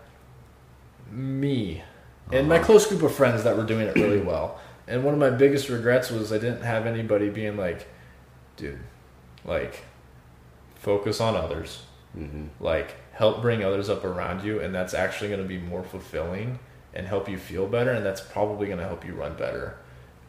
[1.11, 1.83] me
[2.31, 2.65] and my uh-huh.
[2.65, 4.59] close group of friends that were doing it really well.
[4.87, 7.87] And one of my biggest regrets was I didn't have anybody being like,
[8.57, 8.79] dude,
[9.45, 9.83] like
[10.75, 11.83] focus on others.
[12.17, 12.63] Mm-hmm.
[12.63, 16.59] Like help bring others up around you and that's actually going to be more fulfilling
[16.93, 19.77] and help you feel better and that's probably going to help you run better.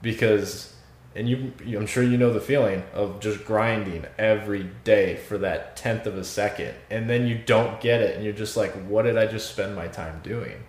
[0.02, 0.74] Because
[1.16, 5.76] and you, I'm sure you know the feeling of just grinding every day for that
[5.76, 9.02] tenth of a second and then you don't get it and you're just like what
[9.02, 10.64] did I just spend my time doing?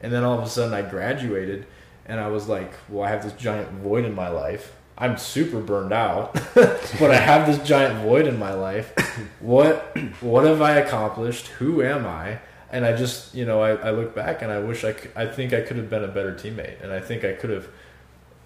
[0.00, 1.66] And then all of a sudden I graduated
[2.04, 4.72] and I was like, well, I have this giant void in my life.
[4.98, 8.94] I'm super burned out, but I have this giant void in my life.
[9.40, 11.48] What what have I accomplished?
[11.48, 12.38] Who am I?
[12.70, 15.26] And I just, you know, I, I look back and I wish I could, I
[15.26, 16.82] think I could have been a better teammate.
[16.82, 17.68] And I think I could have,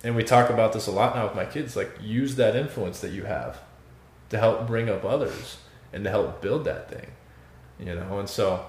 [0.02, 3.00] and we talk about this a lot now with my kids, like use that influence
[3.00, 3.60] that you have
[4.30, 5.58] to help bring up others
[5.92, 7.10] and to help build that thing,
[7.78, 8.18] you know?
[8.18, 8.64] And so,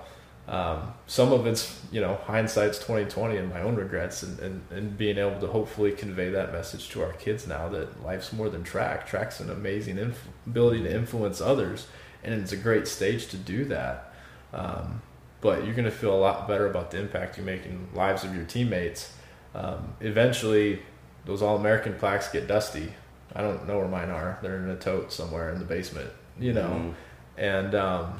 [0.48, 4.98] um, some of it's you know hindsight's 2020 and my own regrets and, and, and
[4.98, 8.64] being able to hopefully convey that message to our kids now that life's more than
[8.64, 9.08] track.
[9.08, 11.88] Track's an amazing inf- ability to influence others
[12.24, 14.14] and it's a great stage to do that.
[14.54, 15.02] Um,
[15.40, 18.24] but you're going to feel a lot better about the impact you make in lives
[18.24, 19.14] of your teammates.
[19.56, 20.82] Um, eventually
[21.26, 22.94] those all-american plaques get dusty
[23.36, 26.54] i don't know where mine are they're in a tote somewhere in the basement you
[26.54, 26.94] know
[27.38, 28.20] and um,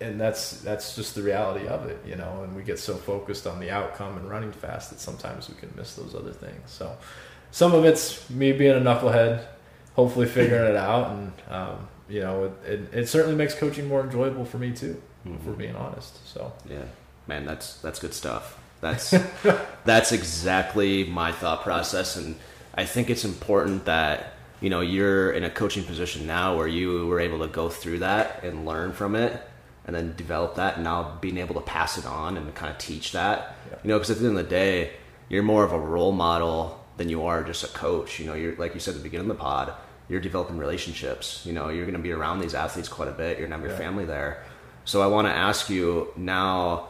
[0.00, 2.42] and that's that's just the reality of it, you know.
[2.44, 5.72] And we get so focused on the outcome and running fast that sometimes we can
[5.76, 6.70] miss those other things.
[6.70, 6.96] So
[7.50, 9.44] some of it's me being a knucklehead,
[9.94, 14.02] hopefully figuring it out, and um, you know, it, it, it certainly makes coaching more
[14.02, 16.26] enjoyable for me too, if we're being honest.
[16.32, 16.84] So Yeah,
[17.26, 18.58] man, that's that's good stuff.
[18.80, 19.10] That's
[19.84, 22.36] that's exactly my thought process, and
[22.74, 27.06] I think it's important that you know you're in a coaching position now where you
[27.06, 29.40] were able to go through that and learn from it,
[29.86, 32.78] and then develop that, and now being able to pass it on and kind of
[32.78, 33.56] teach that.
[33.70, 33.76] Yeah.
[33.82, 34.92] You know, because at the end of the day,
[35.28, 38.18] you're more of a role model than you are just a coach.
[38.20, 39.72] You know, you're like you said at the beginning of the pod,
[40.08, 41.42] you're developing relationships.
[41.44, 43.38] You know, you're going to be around these athletes quite a bit.
[43.38, 43.88] You're going to have your Yeah.
[43.90, 44.42] family there.
[44.84, 46.88] So I want to ask you now,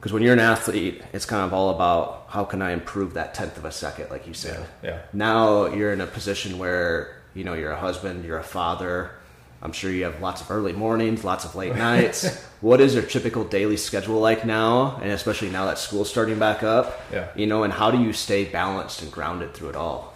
[0.00, 3.34] because when you're an athlete, it's kind of all about how can I improve that
[3.34, 4.66] tenth of a second, like you said.
[4.82, 4.98] Yeah, yeah.
[5.12, 9.10] Now you're in a position where you know you're a husband, you're a father.
[9.60, 12.42] I'm sure you have lots of early mornings, lots of late nights.
[12.62, 16.62] what is your typical daily schedule like now, and especially now that school's starting back
[16.62, 16.98] up?
[17.12, 17.28] Yeah.
[17.36, 20.14] You know, and how do you stay balanced and grounded through it all?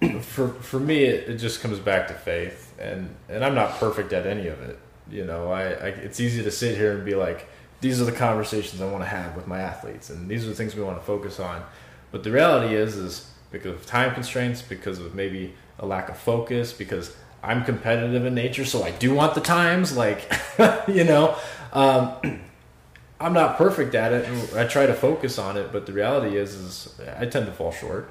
[0.20, 4.12] for for me it, it just comes back to faith and and i'm not perfect
[4.12, 4.78] at any of it
[5.10, 7.48] you know I, I it's easy to sit here and be like
[7.80, 10.54] these are the conversations i want to have with my athletes and these are the
[10.54, 11.62] things we want to focus on.
[12.10, 16.16] But the reality is is because of time constraints because of maybe a lack of
[16.16, 20.30] focus because i'm competitive in nature so i do want the times like
[20.88, 21.36] you know?
[21.72, 22.40] Um,
[23.20, 26.36] i'm not perfect at it and i try to focus on it but the reality
[26.36, 28.10] is is i tend to fall short.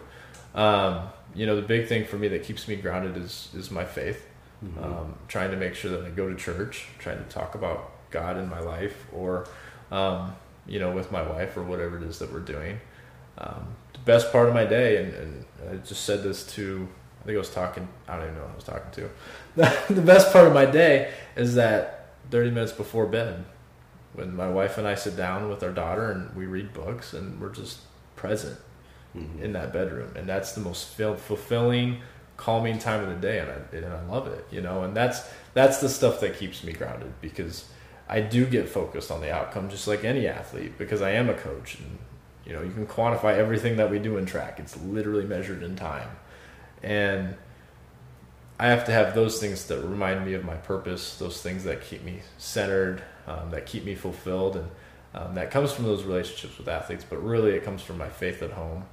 [0.55, 3.85] Um, you know, the big thing for me that keeps me grounded is is my
[3.85, 4.25] faith.
[4.81, 8.37] Um, trying to make sure that I go to church, trying to talk about God
[8.37, 9.47] in my life, or
[9.91, 10.35] um,
[10.67, 12.79] you know, with my wife, or whatever it is that we're doing.
[13.37, 16.87] Um, the best part of my day, and, and I just said this to,
[17.21, 18.91] I think I was talking, I don't even know who I was talking
[19.55, 19.93] to.
[19.93, 23.45] the best part of my day is that 30 minutes before bed,
[24.13, 27.39] when my wife and I sit down with our daughter and we read books and
[27.39, 27.79] we're just
[28.15, 28.57] present
[29.41, 32.01] in that bedroom, and that's the most ful- fulfilling,
[32.35, 34.83] calming time of the day, and I, and I love it, you know.
[34.83, 35.21] And that's
[35.53, 37.69] that's the stuff that keeps me grounded because
[38.09, 41.33] I do get focused on the outcome, just like any athlete, because I am a
[41.33, 41.97] coach, and
[42.45, 44.59] you know you can quantify everything that we do in track.
[44.59, 46.09] It's literally measured in time,
[46.81, 47.35] and
[48.59, 51.81] I have to have those things that remind me of my purpose, those things that
[51.81, 54.69] keep me centered, um, that keep me fulfilled, and
[55.13, 57.05] um, that comes from those relationships with athletes.
[57.07, 58.85] But really, it comes from my faith at home,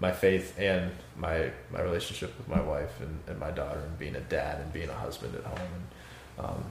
[0.00, 4.16] my faith and my my relationship with my wife and, and my daughter, and being
[4.16, 5.68] a dad and being a husband at home,
[6.38, 6.64] and um,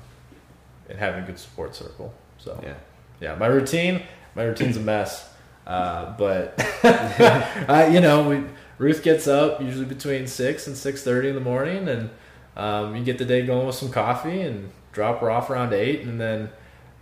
[0.92, 2.14] and having a good support circle.
[2.38, 2.74] So Yeah.
[3.20, 4.04] yeah, my routine,
[4.36, 5.28] my routine's a mess.
[5.66, 8.44] Uh, but uh, you know, we,
[8.78, 12.10] Ruth gets up usually between six and six thirty in the morning, and
[12.58, 16.02] um, you get the day going with some coffee and drop her off around eight,
[16.02, 16.50] and then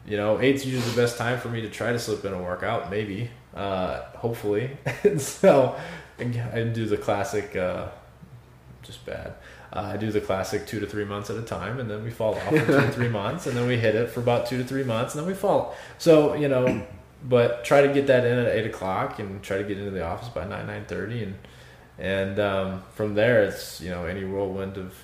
[0.06, 2.42] you know, eight's usually the best time for me to try to slip in a
[2.42, 4.76] workout, maybe, uh, hopefully.
[5.04, 5.80] and so
[6.18, 7.90] I do the classic, uh,
[8.82, 9.34] just bad.
[9.72, 12.10] Uh, I do the classic two to three months at a time, and then we
[12.10, 14.58] fall off for two to three months, and then we hit it for about two
[14.58, 15.76] to three months, and then we fall.
[16.00, 16.86] So you know,
[17.24, 20.04] but try to get that in at eight o'clock, and try to get into the
[20.04, 21.36] office by nine nine thirty, and
[22.00, 24.96] and um, from there it's you know any whirlwind of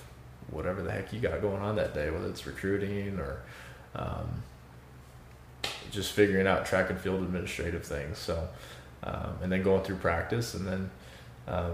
[0.50, 3.42] whatever the heck you got going on that day, whether it's recruiting or
[3.94, 4.42] um,
[5.90, 8.18] just figuring out track and field administrative things.
[8.18, 8.48] So,
[9.02, 10.90] um, and then going through practice, and then
[11.46, 11.72] um,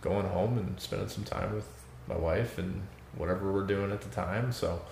[0.00, 1.68] going home and spending some time with
[2.10, 2.82] my wife and
[3.16, 4.52] whatever we're doing at the time.
[4.52, 4.82] So,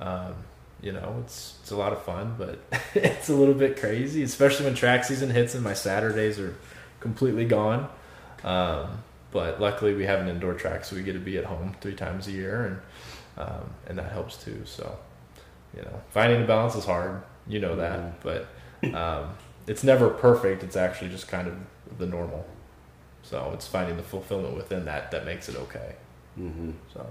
[0.00, 0.34] um,
[0.80, 2.60] you know, it's it's a lot of fun, but
[2.94, 6.54] it's a little bit crazy, especially when track season hits and my Saturdays are
[7.00, 7.88] completely gone.
[8.44, 11.76] Um, but luckily, we have an indoor track, so we get to be at home
[11.80, 12.64] three times a year,
[13.36, 14.62] and um, and that helps too.
[14.64, 14.98] So,
[15.76, 17.22] you know, finding the balance is hard.
[17.46, 18.46] You know that, but
[18.94, 19.30] um,
[19.66, 20.62] it's never perfect.
[20.62, 22.46] It's actually just kind of the normal.
[23.22, 25.96] So it's finding the fulfillment within that that makes it okay.
[26.38, 26.70] Mm-hmm.
[26.92, 27.06] So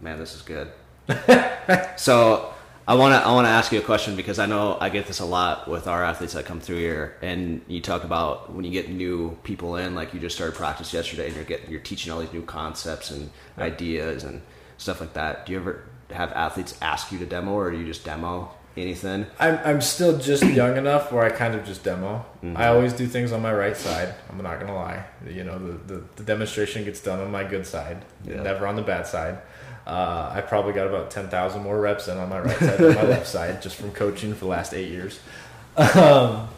[0.00, 0.70] Man, this is good.
[1.96, 2.52] so
[2.86, 5.06] I want to I want to ask you a question because I know I get
[5.06, 8.64] this a lot with our athletes that come through here, and you talk about when
[8.66, 11.80] you get new people in, like you just started practice yesterday, and you're getting you're
[11.80, 14.42] teaching all these new concepts and ideas and
[14.76, 15.46] stuff like that.
[15.46, 19.26] Do you ever have athletes ask you to demo, or do you just demo anything?
[19.38, 22.24] I'm I'm still just young enough where I kind of just demo.
[22.56, 24.14] I always do things on my right side.
[24.28, 25.04] I'm not gonna lie.
[25.28, 28.42] You know, the, the, the demonstration gets done on my good side, Yeah.
[28.42, 29.38] never on the bad side.
[29.86, 32.94] Uh, I probably got about ten thousand more reps in on my right side than
[32.94, 35.20] my left side just from coaching for the last eight years.
[35.76, 36.48] Um,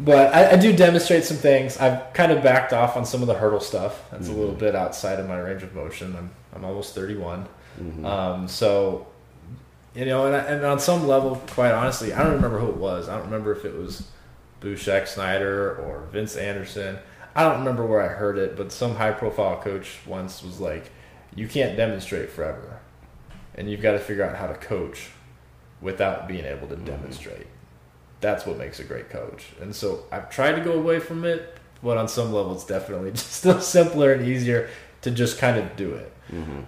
[0.00, 1.76] but I, I do demonstrate some things.
[1.78, 4.02] I've kind of backed off on some of the hurdle stuff.
[4.10, 6.14] That's a little bit outside of my range of motion.
[6.16, 7.46] I'm I'm almost 31.
[8.04, 9.06] Um, so
[9.94, 12.76] you know, and, I- and on some level, quite honestly, I don't remember who it
[12.76, 13.08] was.
[13.08, 14.08] I don't remember if it was
[14.60, 16.98] Boo Schexnayder or Vince Anderson.
[17.36, 20.90] I don't remember where I heard it, but some high profile coach once was like,
[21.34, 22.78] you can't demonstrate forever.
[23.56, 25.10] And you've got to figure out how to coach
[25.80, 27.46] without being able to demonstrate.
[28.20, 29.46] That's what makes a great coach.
[29.60, 33.10] And so I've tried to go away from it, but on some level, it's definitely
[33.12, 34.70] just still simpler and easier
[35.02, 36.12] to just kind of do it.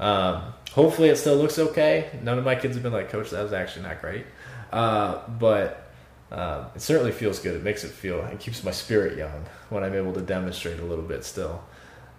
[0.01, 0.43] Um,
[0.77, 2.11] hopefully, it still looks okay.
[2.23, 4.27] None of my kids have been like, Coach, that was actually not great.
[4.71, 5.91] Uh, but
[6.31, 7.55] um, it certainly feels good.
[7.57, 10.85] It makes it feel, it keeps my spirit young when I'm able to demonstrate a
[10.85, 11.65] little bit still.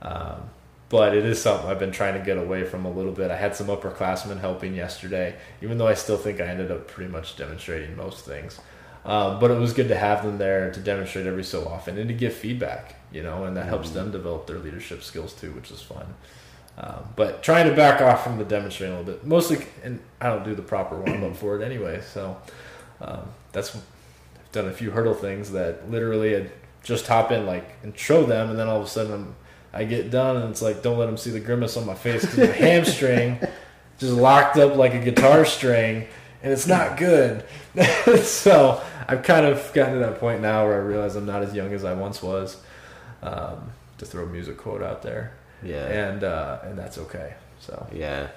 [0.02, 0.50] Um,
[0.90, 3.30] but it is something I've been trying to get away from a little bit.
[3.30, 7.12] I had some upperclassmen helping yesterday, even though I still think I ended up pretty
[7.12, 8.60] much demonstrating most things.
[9.06, 12.08] Um, but it was good to have them there to demonstrate every so often and
[12.08, 15.72] to give feedback, you know, and that helps them develop their leadership skills too, which
[15.72, 16.16] is fun.
[16.78, 20.28] Um, but trying to back off from the demonstrating a little bit, mostly, and I
[20.28, 22.02] don't do the proper warm up for it anyway.
[22.02, 22.38] So
[23.02, 26.52] um, that's I've done a few hurdle things that literally I'd
[26.84, 29.36] just hop in like and show them, and then all of a sudden I'm,
[29.74, 32.22] I get done and it's like don't let them see the grimace on my face
[32.22, 33.40] because my hamstring
[33.98, 36.08] just locked up like a guitar string,
[36.44, 37.44] and it's not good.
[38.22, 41.56] so I've kind of gotten to that point now where I realize I'm not as
[41.56, 42.62] young as I once was.
[43.24, 46.10] Um, to throw a music quote out there, Yeah.
[46.10, 47.34] and uh, and that's okay.
[47.60, 48.28] So Yeah.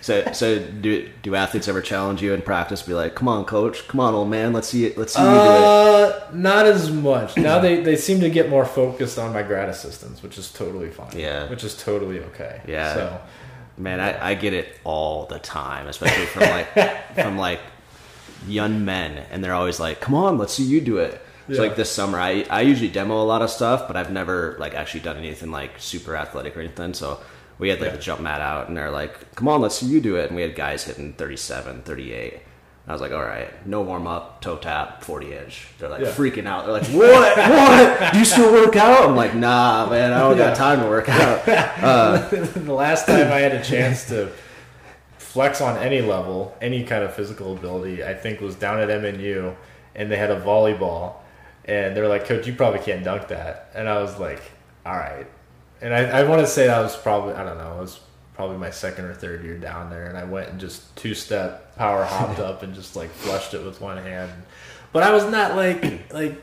[0.00, 2.82] So so do do athletes ever challenge you in practice?
[2.82, 5.28] Be like, come on, coach, come on, old man, let's see it, let's see you
[5.28, 5.38] do it.
[5.38, 7.36] Uh, not as much.
[7.36, 10.90] Now they, they seem to get more focused on my grad assistants, which is totally
[10.90, 11.16] fine.
[11.16, 11.48] Yeah.
[11.48, 12.60] Which is totally okay.
[12.66, 12.94] Yeah.
[12.94, 13.20] So
[13.76, 17.60] Man, I, I get it all the time, especially from like from like
[18.46, 21.20] young men, and they're always like, "Come on, let's see you do it."
[21.52, 24.56] So like this summer, I I usually demo a lot of stuff, but I've never
[24.58, 26.94] like actually done anything like super athletic or anything.
[26.94, 27.20] So
[27.58, 27.98] we had like Yeah.
[27.98, 30.36] a jump mat out, and they're like, "Come on, let's see you do it," and
[30.36, 32.40] we had guys hitting 37, 38.
[32.86, 35.68] I was like, all right, no warm up, toe tap, 40 inch.
[35.78, 36.08] They're like Yeah.
[36.08, 36.64] freaking out.
[36.66, 37.38] They're like, what?
[38.00, 38.12] What?
[38.12, 39.08] Do you still work out?
[39.08, 40.48] I'm like, nah, man, I don't Yeah.
[40.48, 41.48] got time to work out.
[41.48, 44.28] Uh, the last time I had a chance to
[45.16, 49.54] flex on any level, any kind of physical ability, I think was down at MNU,
[49.94, 51.14] and they had a volleyball,
[51.66, 54.42] and they were like, "Coach, you probably can't dunk that," and I was like,
[54.84, 55.26] "All right,"
[55.80, 58.00] and I, I want to say that was probably I don't know, it was
[58.34, 61.76] probably my second or third year down there, and I went and just two step
[61.76, 64.30] power hopped up and just like flushed it with one hand,
[64.92, 66.42] but I was not like like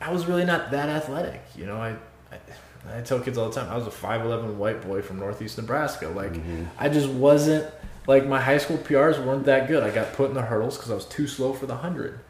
[0.00, 1.76] I was really not that athletic, you know.
[1.76, 1.96] I,
[2.32, 5.18] I, I tell kids all the time, I was a five eleven white boy from
[5.18, 6.08] northeast Nebraska.
[6.08, 6.64] Like, mm-hmm.
[6.78, 7.72] I just wasn't
[8.06, 9.82] like my high school PRs weren't that good.
[9.82, 12.20] I got put in the hurdles because I was too slow for the hundred.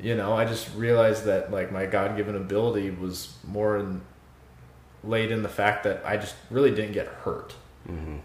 [0.00, 4.00] You know, I just realized that like my God given ability was more in,
[5.04, 7.54] laid in the fact that I just really didn't get hurt.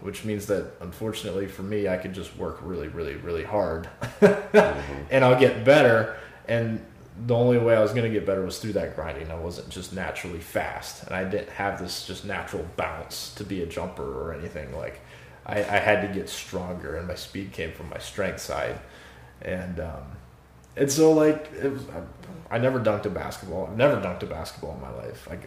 [0.04, 3.88] Which means that unfortunately for me, I could just work really, really, really hard,
[4.20, 6.16] and I'll get better.
[6.46, 6.84] And
[7.26, 9.30] the only way I was going to get better was through that grinding.
[9.32, 13.62] I wasn't just naturally fast, and I didn't have this just natural bounce to be
[13.62, 14.72] a jumper or anything.
[14.76, 15.00] Like
[15.44, 18.78] I, I had to get stronger, and my speed came from my strength side,
[19.42, 20.04] and um,
[20.78, 23.66] and so like it was, I, I never dunked a basketball.
[23.66, 25.28] I've never dunked a basketball in my life.
[25.30, 25.38] I,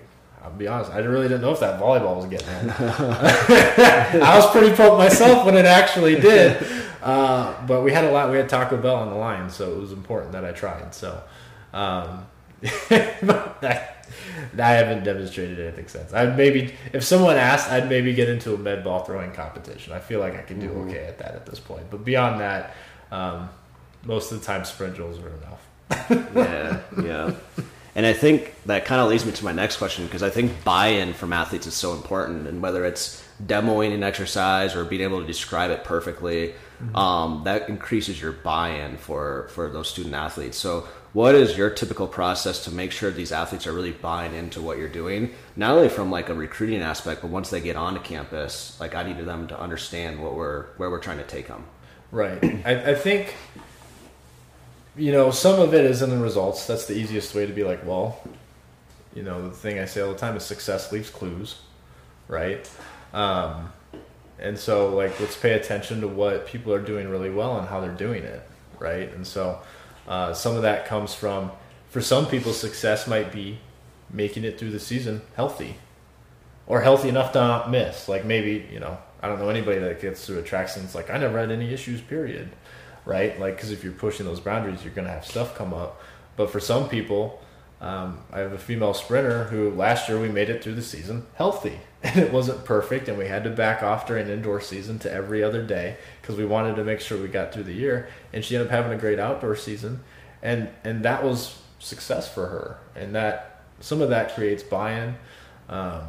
[0.44, 2.70] I'll be honest, I really didn't know if that volleyball was getting in.
[2.72, 6.65] I was pretty pumped myself when it actually did.
[7.02, 8.32] Uh, but we had a lot.
[8.32, 10.94] We had Taco Bell on the line, so it was important that I tried.
[10.94, 11.22] So
[11.74, 12.26] um,
[12.91, 13.88] I,
[14.58, 16.13] I haven't demonstrated anything since.
[16.13, 19.94] I maybe if someone asked, I'd maybe get into a med ball throwing competition.
[19.94, 21.86] I feel like I can do okay at that at this point.
[21.89, 22.76] But beyond that,
[23.12, 23.50] um,
[24.04, 26.36] most of the time sprint drills are enough.
[26.36, 27.34] yeah, yeah.
[27.94, 30.64] And I think that kind of leads me to my next question because I think
[30.64, 35.20] buy-in from athletes is so important, and whether it's demoing an exercise or being able
[35.20, 36.54] to describe it perfectly,
[36.96, 40.58] um, that increases your buy-in for for those student athletes.
[40.58, 44.62] So, what is your typical process to make sure these athletes are really buying into
[44.62, 48.00] what you're doing, not only from like a recruiting aspect, but once they get onto
[48.00, 51.66] campus, like I need them to understand what we're where we're trying to take them.
[52.12, 52.44] Right.
[52.66, 53.36] I, I think,
[54.95, 56.67] you know, some of it is in the results.
[56.67, 58.21] That's the easiest way to be like, well,
[59.13, 61.62] you know, the thing I say all the time is success leaves clues,
[62.27, 62.69] right?
[63.13, 63.71] Um,
[64.39, 67.80] and so, like, let's pay attention to what people are doing really well and how
[67.80, 68.41] they're doing it,
[68.80, 69.13] right?
[69.13, 69.60] And so,
[70.08, 71.51] uh, some of that comes from,
[71.89, 73.60] for some people, success might be
[74.13, 75.75] making it through the season healthy
[76.67, 78.08] or healthy enough to not miss.
[78.08, 80.69] Like maybe you know, I don't know anybody that gets through a track.
[80.75, 82.01] It's like I never had any issues.
[82.01, 82.49] Period.
[83.06, 83.40] Right?
[83.40, 86.02] Like because if you're pushing those boundaries, you're gonna have stuff come up.
[86.36, 87.42] But for some people,
[87.82, 91.25] um, I have a female sprinter who last year we made it through the season
[91.34, 95.12] healthy, and it wasn't perfect, and we had to back off during indoor season to
[95.12, 98.08] every other day because we wanted to make sure we got through the year.
[98.34, 100.02] And she ended up having a great outdoor season,
[100.44, 105.15] and and that was success for her, and that some of that creates buy-in.
[105.67, 106.04] Um,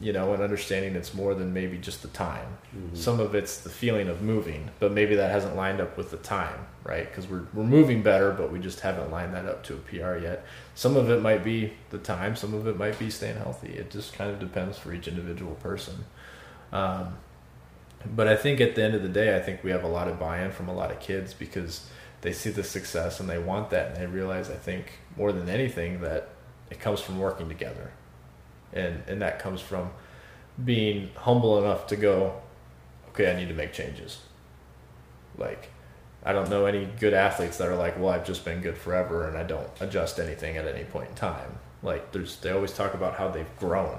[0.00, 2.46] you know, and understanding it's more than maybe just the time.
[2.94, 6.16] Some of it's the feeling of moving, but maybe that hasn't lined up with the
[6.18, 7.08] time, right?
[7.08, 10.16] Because we're, we're moving better, but we just haven't lined that up to a PR
[10.22, 10.44] yet.
[10.74, 13.72] Some of it might be the time, some of it might be staying healthy.
[13.72, 16.04] It just kind of depends for each individual person.
[16.72, 17.14] Um,
[18.06, 20.06] But I think at the end of the day, I think we have a lot
[20.08, 21.88] of buy-in from a lot of kids because
[22.20, 25.48] they see the success and they want that, and they realize, I think, more than
[25.48, 26.28] anything, that
[26.70, 27.90] it comes from working together,
[28.72, 29.90] and and that comes from
[30.64, 32.40] being humble enough to go,
[33.10, 34.18] okay, I need to make changes.
[35.36, 35.70] Like,
[36.24, 39.28] I don't know any good athletes that are like, well, I've just been good forever
[39.28, 41.58] and I don't adjust anything at any point in time.
[41.82, 43.98] Like, there's they always talk about how they've grown,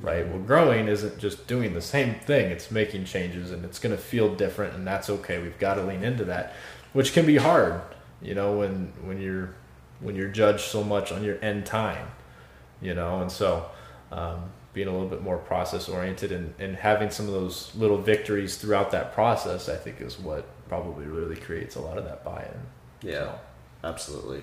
[0.00, 0.26] right?
[0.26, 4.00] Well, growing isn't just doing the same thing; it's making changes, and it's going to
[4.00, 5.38] feel different, and that's okay.
[5.38, 6.54] We've got to lean into that,
[6.94, 7.82] which can be hard,
[8.22, 9.54] you know, when when you're
[10.00, 12.08] when you're judged so much on your end time,
[12.80, 13.66] you know, and so.
[14.10, 17.98] Um, being a little bit more process oriented and, and having some of those little
[17.98, 22.22] victories throughout that process, I think is what probably really creates a lot of that
[22.22, 23.08] buy-in.
[23.08, 23.32] Yeah,
[23.82, 24.42] absolutely.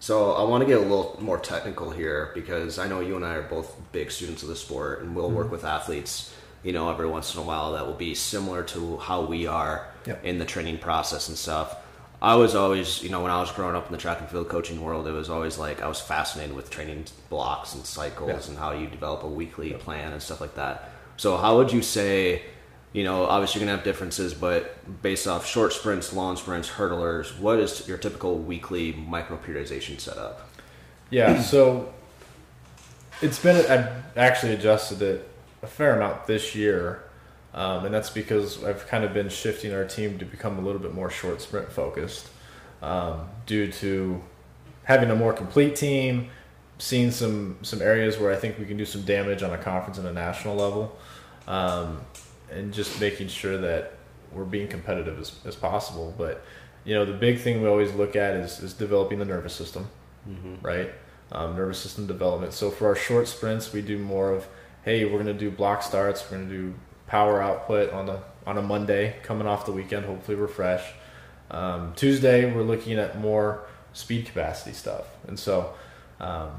[0.00, 3.24] So I want to get a little more technical here because I know you and
[3.24, 5.36] I are both big students of the sport, and we'll mm-hmm.
[5.36, 8.96] work with athletes, you know, every once in a while that will be similar to
[8.98, 10.24] how we are yep.
[10.24, 11.76] in the training process and stuff.
[12.22, 14.48] I was always, you know, when I was growing up in the track and field
[14.48, 18.50] coaching world, it was always like I was fascinated with training blocks and cycles yeah.
[18.50, 19.78] and how you develop a weekly yeah.
[19.78, 20.90] plan and stuff like that.
[21.16, 22.42] So, how would you say,
[22.92, 27.38] you know, obviously you're gonna have differences, but based off short sprints, long sprints, hurdlers,
[27.38, 30.46] what is your typical weekly micro periodization setup?
[31.08, 31.92] Yeah, so
[33.22, 35.28] it's been I've actually adjusted it
[35.62, 37.02] a fair amount this year
[37.54, 40.80] um, and that's because I've kind of been shifting our team to become a little
[40.80, 42.28] bit more short sprint focused
[42.82, 44.22] um, due to
[44.84, 46.30] having a more complete team,
[46.78, 49.98] seeing some some areas where I think we can do some damage on a conference
[49.98, 50.96] and a national level,
[51.46, 52.00] um,
[52.50, 53.94] and just making sure that
[54.32, 56.14] we're being competitive as, as possible.
[56.16, 56.44] But
[56.84, 59.88] you know, the big thing we always look at is, is developing the nervous system,
[60.28, 60.54] mm-hmm.
[60.64, 60.90] right?
[61.32, 62.52] Um, nervous system development.
[62.52, 64.48] So for our short sprints, we do more of,
[64.84, 66.74] hey, we're going to do block starts, we're going to do
[67.10, 70.06] power output on the on a Monday coming off the weekend.
[70.06, 70.84] Hopefully, we're fresh.
[71.50, 75.74] Um, Tuesday, we're looking at more speed capacity stuff, and so
[76.20, 76.52] um,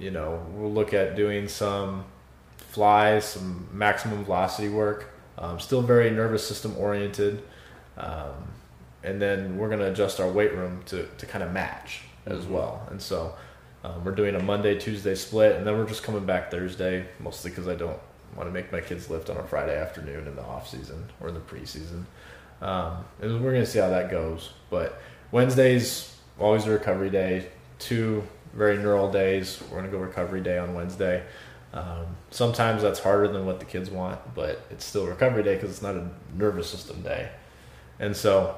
[0.00, 2.06] you know we'll look at doing some
[2.56, 5.10] flies, some maximum velocity work.
[5.36, 7.42] Um, still very nervous system oriented,
[7.98, 8.48] um,
[9.04, 12.44] and then we're going to adjust our weight room to to kind of match as
[12.44, 12.54] mm-hmm.
[12.54, 12.88] well.
[12.90, 13.34] And so
[13.84, 17.50] um, we're doing a Monday Tuesday split, and then we're just coming back Thursday, mostly
[17.50, 18.00] because I don't
[18.36, 21.28] want to make my kids lift on a Friday afternoon in the off season or
[21.28, 22.04] in the preseason.
[22.60, 24.50] Um, and we're going to see how that goes.
[24.70, 27.48] But Wednesday's always a recovery day.
[27.78, 28.22] Two
[28.54, 29.60] very neural days.
[29.62, 31.24] We're going to go recovery day on Wednesday.
[31.74, 35.70] Um, sometimes that's harder than what the kids want, but it's still recovery day because
[35.70, 37.30] it's not a nervous system day.
[37.98, 38.56] And so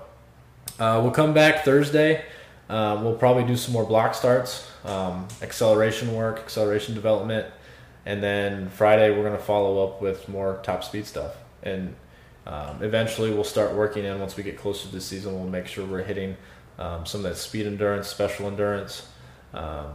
[0.78, 2.24] uh, we'll come back Thursday.
[2.68, 7.46] Uh, we'll probably do some more block starts, um, acceleration work, acceleration development
[8.06, 11.94] and then Friday we're going to follow up with more top speed stuff, and
[12.46, 15.34] um, eventually we'll start working in once we get closer to the season.
[15.34, 16.36] We'll make sure we're hitting
[16.78, 19.08] um, some of that speed endurance, special endurance.
[19.54, 19.94] Um,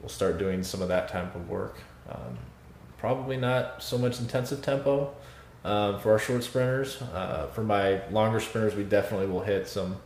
[0.00, 1.76] we'll start doing some of that type of work.
[2.08, 2.38] Um,
[2.98, 5.12] probably not so much intensive tempo
[5.64, 7.02] uh, for our short sprinters.
[7.02, 9.96] Uh, for my longer sprinters, we definitely will hit some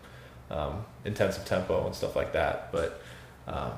[1.04, 2.72] intensive tempo and stuff like that.
[2.72, 3.00] But
[3.46, 3.72] um,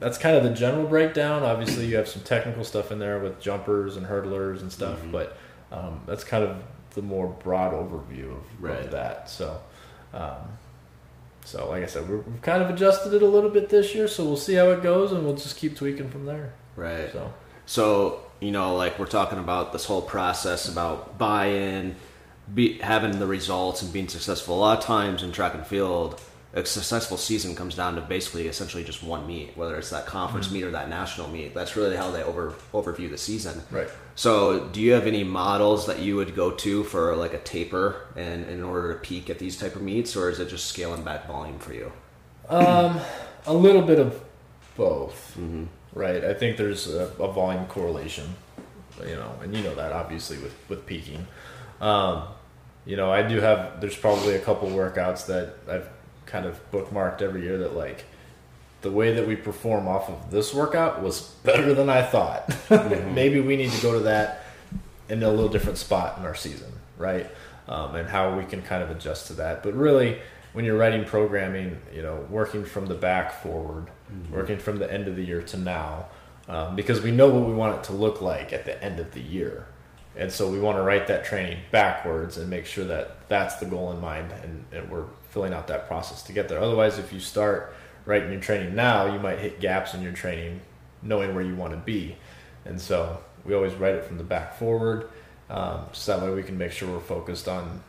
[0.00, 1.42] that's kind of the general breakdown.
[1.42, 5.12] Obviously, you have some technical stuff in there with jumpers and hurdlers and stuff, mm-hmm.
[5.12, 5.36] but
[5.70, 6.62] um, that's kind of
[6.94, 8.80] the more broad overview of, right.
[8.80, 9.30] of that.
[9.30, 9.60] So,
[10.12, 10.58] um,
[11.44, 14.08] so like I said, we have kind of adjusted it a little bit this year,
[14.08, 16.52] so we'll see how it goes, and we'll just keep tweaking from there.
[16.76, 17.12] Right.
[17.12, 17.32] So,
[17.66, 21.94] so you know, like we're talking about this whole process about buy-in,
[22.52, 24.56] be, having the results, and being successful.
[24.56, 26.20] A lot of times in track and field
[26.54, 30.46] a successful season comes down to basically essentially just one meet, whether it's that conference
[30.46, 30.56] mm-hmm.
[30.56, 31.54] meet or that national meet.
[31.54, 33.62] That's really how they over overview the season.
[33.70, 33.88] Right.
[34.14, 38.06] So, do you have any models that you would go to for like a taper
[38.16, 41.02] and in order to peak at these type of meets, or is it just scaling
[41.02, 41.90] back volume for you?
[42.50, 43.00] Um,
[43.46, 44.22] a little bit of
[44.76, 45.34] both.
[45.38, 45.64] Mm-hmm.
[45.94, 46.24] Right.
[46.24, 48.34] I think there's a, a, volume correlation,
[49.06, 51.26] you know, and you know that obviously with with peaking.
[51.80, 52.24] Um,
[52.84, 53.80] you know, I do have.
[53.80, 55.88] There's probably a couple workouts that I've
[56.32, 58.06] kind of bookmarked every year that like
[58.80, 62.48] the way that we perform off of this workout was better than I thought.
[62.72, 63.14] Mm-hmm.
[63.14, 64.44] Maybe we need to go to that
[65.10, 67.30] in a little different spot in our season, right?
[67.68, 69.62] Um, and how we can kind of adjust to that.
[69.62, 70.18] But really,
[70.54, 74.34] when you're writing programming, you know, working from the back forward, mm-hmm.
[74.34, 76.06] working from the end of the year to now,
[76.48, 79.12] um, because we know what we want it to look like at the end of
[79.12, 79.66] the year.
[80.16, 83.66] And so we want to write that training backwards and make sure that that's the
[83.66, 86.60] goal in mind and, and we're filling out that process to get there.
[86.60, 87.74] Otherwise, if you start
[88.04, 90.60] right in your training now, you might hit gaps in your training
[91.02, 92.16] knowing where you want to be.
[92.64, 95.08] And so we always write it from the back forward.
[95.50, 97.82] um, so that way we can make sure we're focused on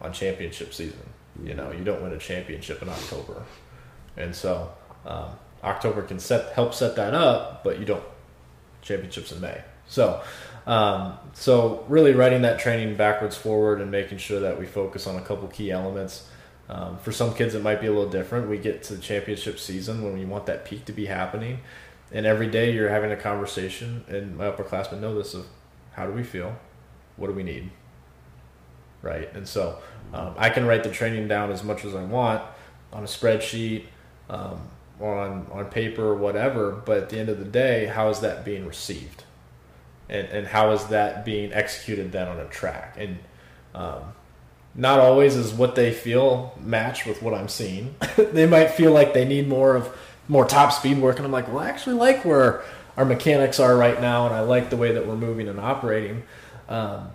[0.00, 1.06] on championship season.
[1.44, 3.42] You know, you don't win a championship in October,
[4.16, 4.72] and so
[5.06, 5.30] um,
[5.62, 8.02] October can set help set that up, but you don't
[8.82, 9.60] championships in May.
[9.86, 10.22] So,
[10.66, 15.16] um, so really writing that training backwards forward and making sure that we focus on
[15.16, 16.28] a couple key elements.
[16.70, 18.48] Um, for some kids, it might be a little different.
[18.48, 21.60] We get to the championship season when we want that peak to be happening,
[22.12, 24.04] and every day you're having a conversation.
[24.08, 25.46] And my upperclassmen know this of
[25.92, 26.56] how do we feel,
[27.16, 27.70] what do we need,
[29.02, 29.28] right?
[29.34, 29.78] And so
[30.14, 32.42] um, I can write the training down as much as I want
[32.92, 33.86] on a spreadsheet.
[34.28, 34.60] Um,
[35.00, 38.20] or on, on paper or whatever, but at the end of the day, how is
[38.20, 39.24] that being received?
[40.08, 42.96] And, and how is that being executed then on a track?
[42.98, 43.18] And
[43.74, 44.12] um,
[44.74, 47.94] not always is what they feel match with what I'm seeing.
[48.16, 49.96] they might feel like they need more of
[50.28, 52.62] more top speed work, and I'm like, well, I actually like where
[52.96, 56.22] our mechanics are right now, and I like the way that we're moving and operating.
[56.68, 57.10] Um,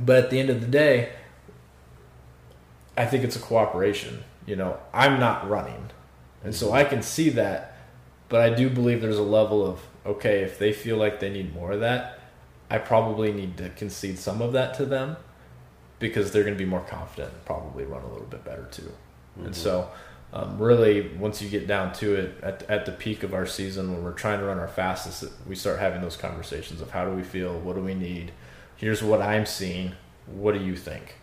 [0.00, 1.12] but at the end of the day,
[2.96, 4.24] I think it's a cooperation.
[4.46, 5.90] You know, I'm not running.
[6.42, 7.76] And so I can see that,
[8.28, 11.54] but I do believe there's a level of okay, if they feel like they need
[11.54, 12.18] more of that,
[12.70, 15.18] I probably need to concede some of that to them
[15.98, 18.82] because they're going to be more confident and probably run a little bit better too.
[18.82, 19.46] Mm-hmm.
[19.46, 19.90] And so,
[20.32, 23.92] um, really, once you get down to it, at, at the peak of our season,
[23.92, 27.12] when we're trying to run our fastest, we start having those conversations of how do
[27.12, 28.32] we feel, what do we need,
[28.76, 29.92] here's what I'm seeing,
[30.26, 31.16] what do you think,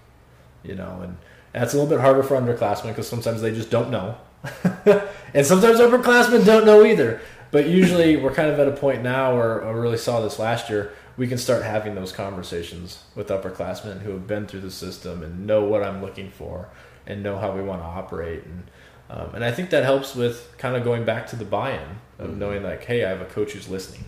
[0.64, 1.18] you know, and
[1.54, 4.18] that's a little bit harder for underclassmen because sometimes they just don't know
[5.34, 7.22] and sometimes upperclassmen don't know either.
[7.52, 10.70] But usually we're kind of at a point now where I really saw this last
[10.70, 10.94] year.
[11.18, 15.48] We can start having those conversations with upperclassmen who have been through the system and
[15.48, 16.70] know what I'm looking for
[17.08, 18.44] and know how we want to operate.
[18.44, 18.70] And
[19.10, 22.32] um, and I think that helps with kind of going back to the buy-in of
[22.32, 22.40] mm-hmm.
[22.40, 24.06] knowing like, hey, I have a coach who's listening.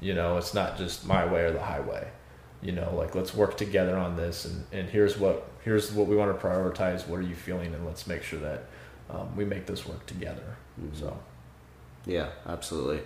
[0.00, 2.08] You know, it's not just my way or the highway.
[2.62, 6.16] You know, like let's work together on this, and, and here's what here's what we
[6.16, 7.06] want to prioritize.
[7.06, 8.64] What are you feeling, and let's make sure that
[9.10, 10.56] um, we make this work together.
[10.80, 10.96] Mm-hmm.
[10.98, 11.18] So,
[12.06, 13.02] yeah, absolutely.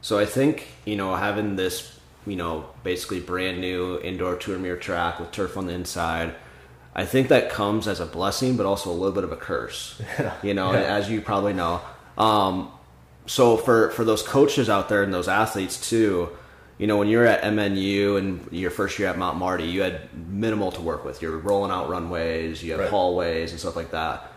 [0.00, 4.76] So I think you know having this you know basically brand new indoor tour mirror
[4.76, 6.34] track with turf on the inside.
[6.94, 10.00] I think that comes as a blessing, but also a little bit of a curse.
[10.42, 10.80] you know, yeah.
[10.80, 11.80] as you probably know.
[12.18, 12.70] Um,
[13.26, 16.30] so for for those coaches out there and those athletes too,
[16.78, 20.12] you know, when you're at MNU and your first year at Mount Marty, you had
[20.28, 21.22] minimal to work with.
[21.22, 22.90] You're rolling out runways, you have right.
[22.90, 24.31] hallways and stuff like that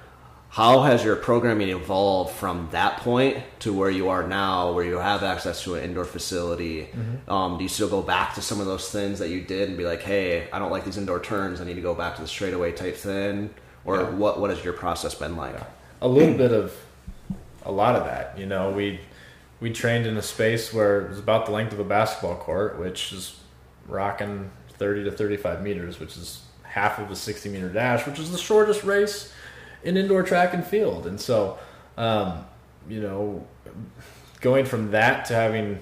[0.56, 4.98] how has your programming evolved from that point to where you are now, where you
[4.98, 6.84] have access to an indoor facility?
[6.84, 7.30] Mm-hmm.
[7.30, 9.78] Um, do you still go back to some of those things that you did and
[9.78, 12.22] be like, hey, I don't like these indoor turns, I need to go back to
[12.22, 13.54] the straightaway type thing?
[13.84, 14.10] Or yeah.
[14.12, 15.58] what, what has your process been like?
[16.00, 16.74] A little bit of
[17.66, 18.40] a lot of that.
[18.40, 19.02] You know, we
[19.60, 22.80] we trained in a space where it was about the length of a basketball court,
[22.80, 23.38] which is
[23.90, 28.32] rocking 30 to 35 meters, which is half of a 60 meter dash, which is
[28.32, 29.34] the shortest race
[29.86, 31.08] in indoor track and field.
[31.08, 31.58] And so,
[31.96, 32.44] um,
[32.90, 33.48] you know,
[34.42, 35.80] going from that to having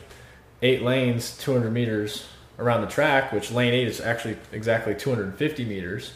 [0.62, 2.28] eight lanes, 200 meters
[2.60, 6.14] around the track, which lane eight is actually exactly 250 meters.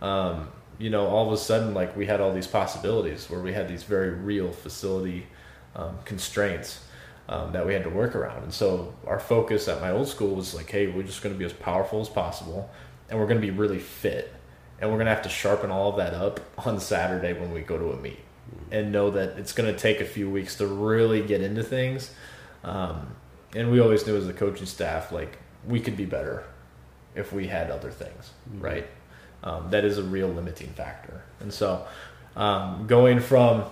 [0.00, 3.52] Um, you know, all of a sudden, like we had all these possibilities where we
[3.52, 5.26] had these very real facility
[5.74, 6.84] um, constraints
[7.28, 8.42] um, that we had to work around.
[8.42, 11.38] And so our focus at my old school was like, hey, we're just going to
[11.38, 12.70] be as powerful as possible,
[13.08, 14.34] and we're going to be really fit
[14.82, 17.78] and we're gonna have to sharpen all of that up on Saturday when we go
[17.78, 18.18] to a meet,
[18.72, 22.10] and know that it's gonna take a few weeks to really get into things.
[22.64, 23.14] Um,
[23.54, 26.44] and we always knew as a coaching staff, like we could be better
[27.14, 28.60] if we had other things, mm-hmm.
[28.60, 28.86] right?
[29.44, 31.22] Um, that is a real limiting factor.
[31.38, 31.86] And so,
[32.34, 33.64] um, going from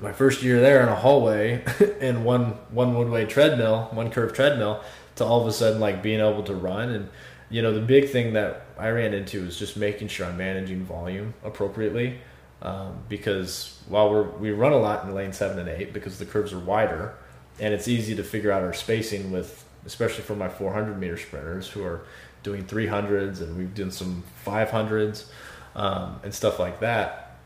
[0.00, 1.64] my first year there in a hallway
[2.00, 4.84] in one one one way treadmill, one curve treadmill,
[5.14, 7.08] to all of a sudden like being able to run and
[7.48, 10.84] you know the big thing that I ran into is just making sure I'm managing
[10.84, 12.18] volume appropriately.
[12.62, 16.24] Um, because while we're, we run a lot in lane seven and eight because the
[16.24, 17.14] curves are wider,
[17.60, 21.68] and it's easy to figure out our spacing with, especially for my 400 meter sprinters
[21.68, 22.06] who are
[22.42, 25.24] doing 300s and we've done some 500s
[25.74, 27.36] um, and stuff like that.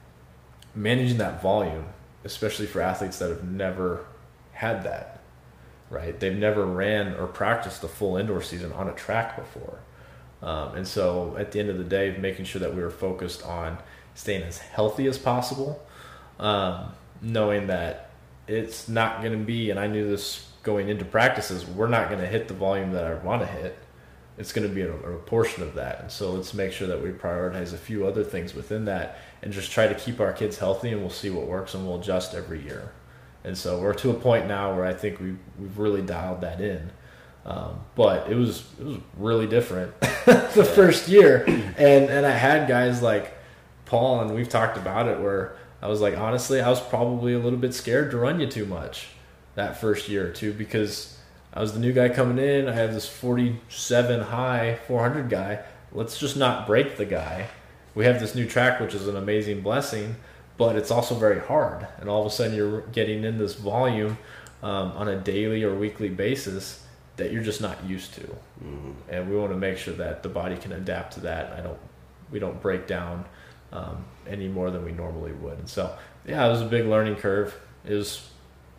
[0.75, 1.87] Managing that volume,
[2.25, 4.05] especially for athletes that have never
[4.53, 5.21] had that,
[5.89, 6.19] right?
[6.19, 9.81] They've never ran or practiced a full indoor season on a track before.
[10.43, 13.45] Um, and so at the end of the day, making sure that we were focused
[13.45, 13.79] on
[14.15, 15.85] staying as healthy as possible,
[16.39, 18.11] um, knowing that
[18.47, 22.21] it's not going to be, and I knew this going into practices, we're not going
[22.21, 23.79] to hit the volume that I want to hit.
[24.39, 26.01] It's going to be a, a portion of that.
[26.01, 29.53] And so let's make sure that we prioritize a few other things within that and
[29.53, 32.35] just try to keep our kids healthy and we'll see what works and we'll adjust
[32.35, 32.93] every year.
[33.45, 36.61] And so we're to a point now where I think we, we've really dialed that
[36.61, 36.91] in.
[37.47, 42.69] Um, but it was it was really different the first year, and and I had
[42.69, 43.33] guys like
[43.87, 47.39] Paul, and we've talked about it where I was like, honestly, I was probably a
[47.39, 49.09] little bit scared to run you too much
[49.55, 51.19] that first year or two because
[51.55, 52.69] I was the new guy coming in.
[52.69, 55.61] I have this 47 high 400 guy.
[55.93, 57.49] Let's just not break the guy.
[57.95, 60.17] We have this new track, which is an amazing blessing,
[60.57, 61.87] but it's also very hard.
[61.99, 64.19] And all of a sudden, you're getting in this volume
[64.63, 66.85] um, on a daily or weekly basis
[67.21, 68.23] that you're just not used to.
[68.23, 68.91] Mm-hmm.
[69.09, 71.53] And we want to make sure that the body can adapt to that.
[71.53, 71.79] I don't,
[72.31, 73.25] we don't break down
[73.73, 75.59] um, any more than we normally would.
[75.59, 75.97] And so,
[76.27, 77.55] yeah, it was a big learning curve.
[77.85, 78.29] It was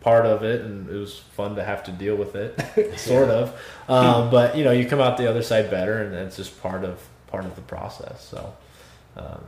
[0.00, 2.60] part of it, and it was fun to have to deal with it,
[2.98, 3.58] sort of.
[3.88, 6.84] Um, but you know, you come out the other side better, and it's just part
[6.84, 8.22] of part of the process.
[8.28, 8.54] So.
[9.16, 9.42] Um,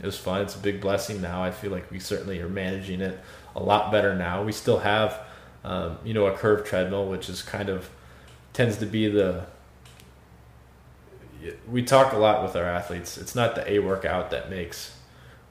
[0.00, 0.42] it was fun.
[0.42, 1.42] It's a big blessing now.
[1.42, 3.18] I feel like we certainly are managing it
[3.56, 4.44] a lot better now.
[4.44, 5.20] We still have,
[5.64, 7.90] um, you know, a curved treadmill, which is kind of
[8.52, 9.46] tends to be the.
[11.68, 13.16] We talk a lot with our athletes.
[13.16, 14.96] It's not the A workout that makes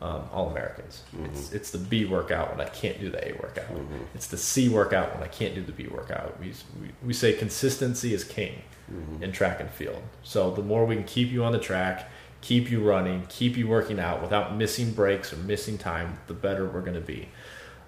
[0.02, 1.04] um, all Americans.
[1.16, 1.26] Mm-hmm.
[1.26, 3.74] It's it's the B workout when I can't do the A workout.
[3.74, 4.04] Mm-hmm.
[4.14, 6.40] It's the C workout when I can't do the B workout.
[6.40, 9.24] We we, we say consistency is king mm-hmm.
[9.24, 10.02] in track and field.
[10.24, 12.10] So the more we can keep you on the track
[12.42, 16.66] keep you running, keep you working out without missing breaks or missing time, the better
[16.66, 17.28] we're going to be.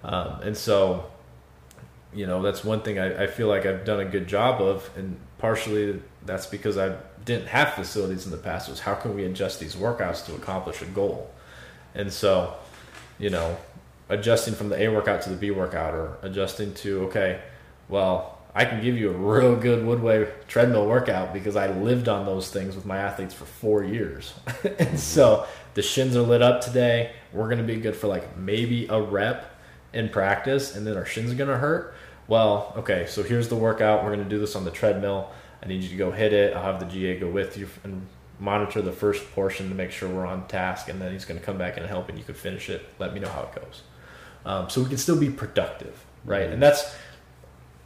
[0.02, 1.10] Um, and so,
[2.14, 4.90] you know, that's one thing I, I, feel like I've done a good job of,
[4.96, 8.68] and partially that's because I didn't have facilities in the past.
[8.68, 11.30] Was how can we adjust these workouts to accomplish a goal?
[11.94, 12.54] And so,
[13.18, 13.56] you know,
[14.08, 17.40] adjusting from the A workout to the B workout, or adjusting to okay,
[17.88, 22.26] well, I can give you a real good Woodway treadmill workout because I lived on
[22.26, 24.34] those things with my athletes for four years.
[24.46, 24.96] and mm-hmm.
[24.96, 27.12] so the shins are lit up today.
[27.32, 29.46] We're going to be good for like maybe a rep
[29.92, 31.94] in practice, and then our shins are going to hurt.
[32.30, 34.04] Well, okay, so here's the workout.
[34.04, 35.32] We're going to do this on the treadmill.
[35.64, 36.54] I need you to go hit it.
[36.54, 38.06] I'll have the GA go with you and
[38.38, 41.44] monitor the first portion to make sure we're on task, and then he's going to
[41.44, 42.86] come back and help, and you can finish it.
[43.00, 43.82] Let me know how it goes.
[44.46, 46.48] Um, so we can still be productive, right?
[46.48, 46.94] And that's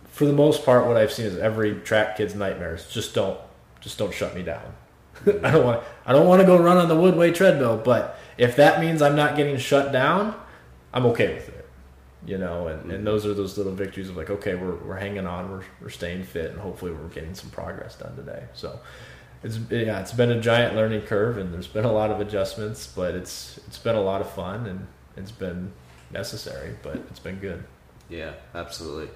[0.05, 2.87] for the most part, what I've seen is every track kid's nightmares.
[2.93, 3.41] Just don't,
[3.81, 4.75] just don't shut me down.
[5.27, 7.79] I don't want, I don't want to go run on the Woodway treadmill.
[7.83, 10.35] But if that means I'm not getting shut down,
[10.93, 11.64] I'm okay with it.
[12.27, 15.27] You know, and, and those are those little victories of like, okay, we're, we're hanging
[15.27, 18.45] on, we're, we're staying fit, and hopefully we're getting some progress done today.
[18.55, 18.81] So
[19.43, 22.87] it's yeah, it's been a giant learning curve, and there's been a lot of adjustments,
[22.87, 25.71] but it's it's been a lot of fun, and it's been
[26.11, 27.63] necessary, but it's been good.
[28.09, 29.11] Yeah, absolutely.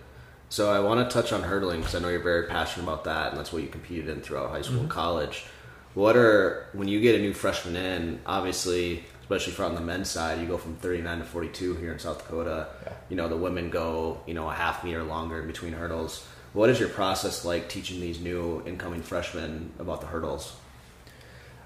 [0.50, 3.30] So I want to touch on hurdling because I know you're very passionate about that,
[3.30, 4.84] and that's what you competed in throughout high school mm-hmm.
[4.84, 5.46] and college.
[5.94, 8.20] What are when you get a new freshman in?
[8.26, 12.18] Obviously, especially from the men's side, you go from 39 to 42 here in South
[12.18, 12.68] Dakota.
[12.82, 12.92] Yeah.
[13.10, 16.26] You know, the women go you know a half meter longer in between hurdles.
[16.52, 20.56] What is your process like teaching these new incoming freshmen about the hurdles?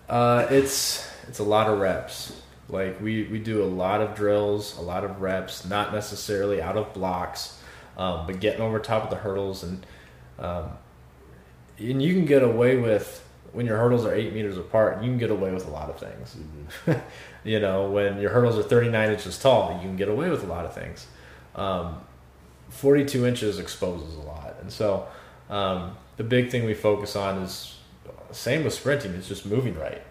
[0.08, 2.40] Uh, it's it's a lot of reps.
[2.68, 6.76] Like we we do a lot of drills, a lot of reps, not necessarily out
[6.76, 7.58] of blocks
[7.96, 9.86] um, but getting over top of the hurdles and
[10.38, 10.70] um,
[11.78, 15.02] and you can get away with when your hurdles are eight meters apart.
[15.02, 16.36] You can get away with a lot of things.
[16.86, 17.00] Mm-hmm.
[17.48, 20.46] you know, when your hurdles are 39 inches tall, you can get away with a
[20.46, 21.06] lot of things.
[21.54, 22.00] Um,
[22.70, 25.06] 42 inches exposes a lot, and so
[25.50, 27.76] um, the big thing we focus on is
[28.30, 29.12] same with sprinting.
[29.12, 30.02] It's just moving right.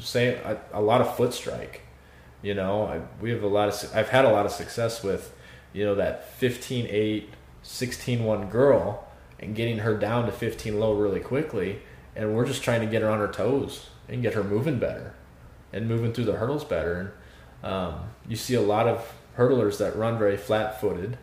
[0.00, 1.82] Same a, a lot of foot strike.
[2.40, 3.94] You know, I, we have a lot of.
[3.94, 5.34] I've had a lot of success with
[5.72, 7.30] you know, that 15 8,
[7.62, 9.08] 16 1 girl
[9.38, 11.80] and getting her down to 15 low really quickly.
[12.14, 15.14] And we're just trying to get her on her toes and get her moving better
[15.72, 17.14] and moving through the hurdles better.
[17.62, 17.94] And um,
[18.28, 21.16] you see a lot of hurdlers that run very flat footed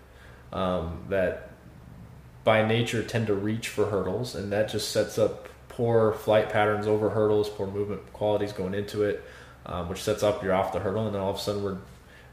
[0.51, 1.49] um, that
[2.43, 6.87] by nature tend to reach for hurdles, and that just sets up poor flight patterns
[6.87, 9.23] over hurdles, poor movement qualities going into it,
[9.65, 11.77] um, which sets up you're off the hurdle, and then all of a sudden we're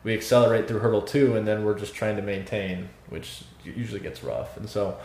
[0.04, 4.22] we accelerate through hurdle two, and then we're just trying to maintain, which usually gets
[4.22, 4.57] rough.
[4.57, 4.96] And so,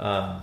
[0.00, 0.42] um,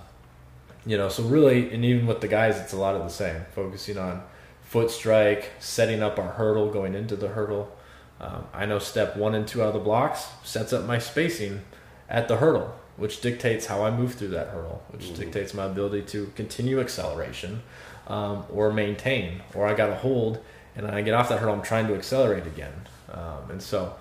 [0.87, 3.41] you know, so really, and even with the guys, it's a lot of the same.
[3.53, 4.23] Focusing on
[4.61, 7.75] foot strike, setting up our hurdle, going into the hurdle.
[8.19, 11.61] Um, I know step one and two out of the blocks sets up my spacing
[12.09, 15.21] at the hurdle, which dictates how I move through that hurdle, which mm-hmm.
[15.21, 17.61] dictates my ability to continue acceleration
[18.07, 20.39] um, or maintain, or I got a hold,
[20.75, 22.73] and then I get off that hurdle, I'm trying to accelerate again.
[23.11, 23.95] Um, and so,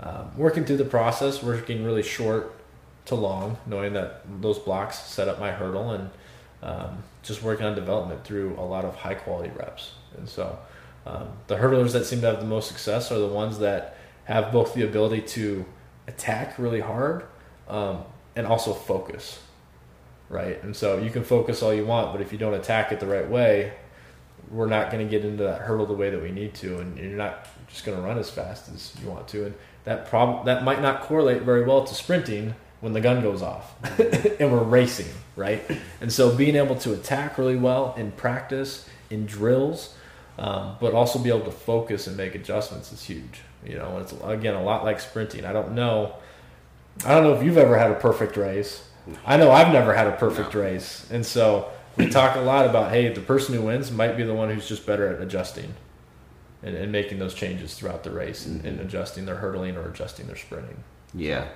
[0.00, 2.54] um, working through the process, working really short
[3.06, 6.10] to long, knowing that those blocks set up my hurdle, and
[6.62, 9.92] um, just working on development through a lot of high quality reps.
[10.16, 10.58] And so,
[11.06, 14.52] um, the hurdlers that seem to have the most success are the ones that have
[14.52, 15.64] both the ability to
[16.06, 17.24] attack really hard
[17.68, 18.04] um,
[18.36, 19.40] and also focus
[20.32, 20.62] right?
[20.64, 23.06] And so you can focus all you want, but if you don't attack it the
[23.06, 23.74] right way,
[24.50, 26.98] we're not going to get into that hurdle the way that we need to, and
[26.98, 29.46] you're not just going to run as fast as you want to.
[29.46, 29.54] And
[29.84, 33.76] that prob- that might not correlate very well to sprinting when the gun goes off
[34.40, 35.06] and we're racing,
[35.36, 35.62] right?
[36.00, 39.94] And so being able to attack really well in practice, in drills,
[40.36, 43.42] um, but also be able to focus and make adjustments is huge.
[43.64, 45.44] You know, and it's again a lot like sprinting.
[45.44, 46.16] I don't know,
[47.06, 48.88] I don't know if you've ever had a perfect race.
[49.24, 50.60] I know I've never had a perfect no.
[50.60, 54.24] race, and so we talk a lot about hey, the person who wins might be
[54.24, 55.72] the one who's just better at adjusting
[56.64, 60.26] and, and making those changes throughout the race and, and, adjusting their hurdling or adjusting
[60.26, 60.82] their sprinting.
[61.14, 61.48] Yeah.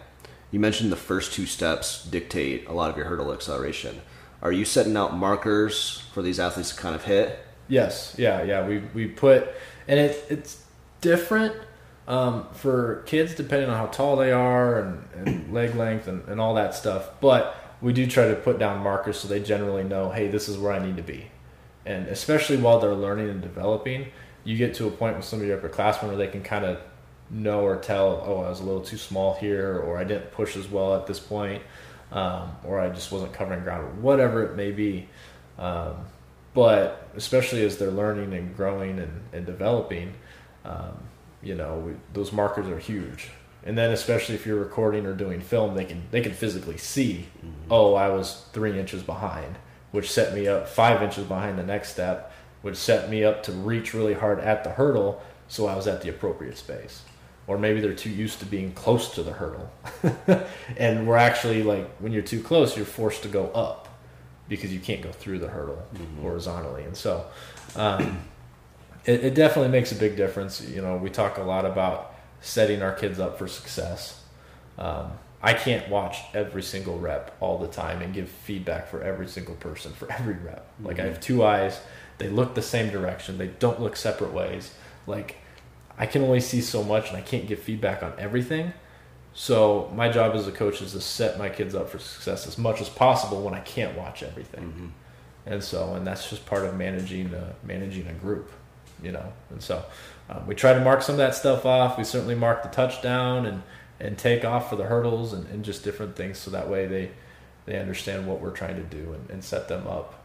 [0.51, 4.01] You mentioned the first two steps dictate a lot of your hurdle acceleration.
[4.43, 7.39] Are you setting out markers for these athletes to kind of hit?
[7.69, 8.15] Yes.
[8.19, 8.43] Yeah.
[8.43, 8.67] Yeah.
[8.67, 9.49] We, we put,
[9.89, 10.65] and it, it's
[11.01, 11.55] different
[12.07, 16.41] um, for kids depending on how tall they are and, and leg length and, and
[16.41, 17.11] all that stuff.
[17.21, 20.57] But we do try to put down markers so they generally know, hey, this is
[20.59, 21.27] where I need to be.
[21.85, 24.09] And especially while they're learning and developing,
[24.45, 26.81] you get to a point with some of your upperclassmen where they can kind of
[27.31, 30.57] know or tell, oh, I was a little too small here, or I didn't push
[30.57, 31.63] as well at this point,
[32.13, 35.09] um, or I just wasn't covering ground, or whatever it may be.
[35.59, 35.97] Um,
[36.55, 40.15] but especially as they're learning and growing and, and developing,
[40.65, 40.97] um,
[41.43, 43.29] you know, we, those markers are huge.
[43.65, 47.27] And then especially if you're recording or doing film, they can they can physically see,
[47.39, 47.71] mm-hmm.
[47.71, 49.57] oh, I was three inches behind,
[49.91, 53.53] which set me up five inches behind the next step, which set me up to
[53.53, 57.03] reach really hard at the hurdle, so I was at the appropriate space.
[57.49, 59.71] Or maybe they're too used to being close to the hurdle,
[60.77, 63.89] and we're actually like when you're too close, you're forced to go up
[64.49, 66.23] because you can't go through the hurdle mm-hmm.
[66.23, 67.27] horizontally, and so.
[67.77, 68.19] Um,
[69.07, 70.61] it, it definitely makes a big difference.
[70.61, 74.23] You know, we talk a lot about setting our kids up for success.
[74.79, 79.29] Um, I can't watch every single rep all the time and give feedback for every
[79.29, 80.67] single person for every rep.
[80.75, 80.87] Mm-hmm.
[80.87, 81.81] Like I have two eyes,
[82.19, 84.75] they look the same direction, they don't look separate ways.
[85.07, 85.37] Like
[85.99, 88.73] I can only see so much and I can't give feedback on everything.
[89.35, 92.57] So my job as a coach is to set my kids up for success as
[92.57, 94.65] much as possible when I can't watch everything.
[94.65, 94.87] Mm-hmm.
[95.47, 98.51] And so, and that's just part of managing uh, managing a group
[99.03, 99.33] you know.
[99.51, 99.85] And so
[100.29, 101.99] um, we try to mark some of that stuff off.
[101.99, 103.63] We certainly mark the touchdown and
[103.99, 107.11] and take off for the hurdles and, and just different things so that way they
[107.65, 110.23] they understand what we're trying to do and, and set them up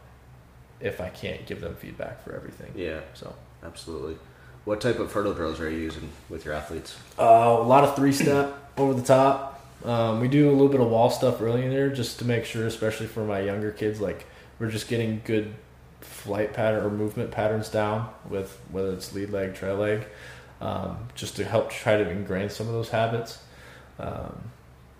[0.80, 2.72] if I can't give them feedback for everything.
[2.74, 3.00] Yeah.
[3.14, 4.16] So absolutely.
[4.64, 6.96] What type of hurdle drills are you using with your athletes?
[7.18, 9.60] Uh, a lot of three step over the top.
[9.84, 12.44] Um, we do a little bit of wall stuff early in there just to make
[12.44, 14.26] sure, especially for my younger kids, like
[14.60, 15.52] we're just getting good
[16.00, 20.06] flight pattern or movement patterns down with whether it's lead leg, trail leg,
[20.60, 23.42] um, just to help try to ingrain some of those habits.
[23.98, 24.50] Um,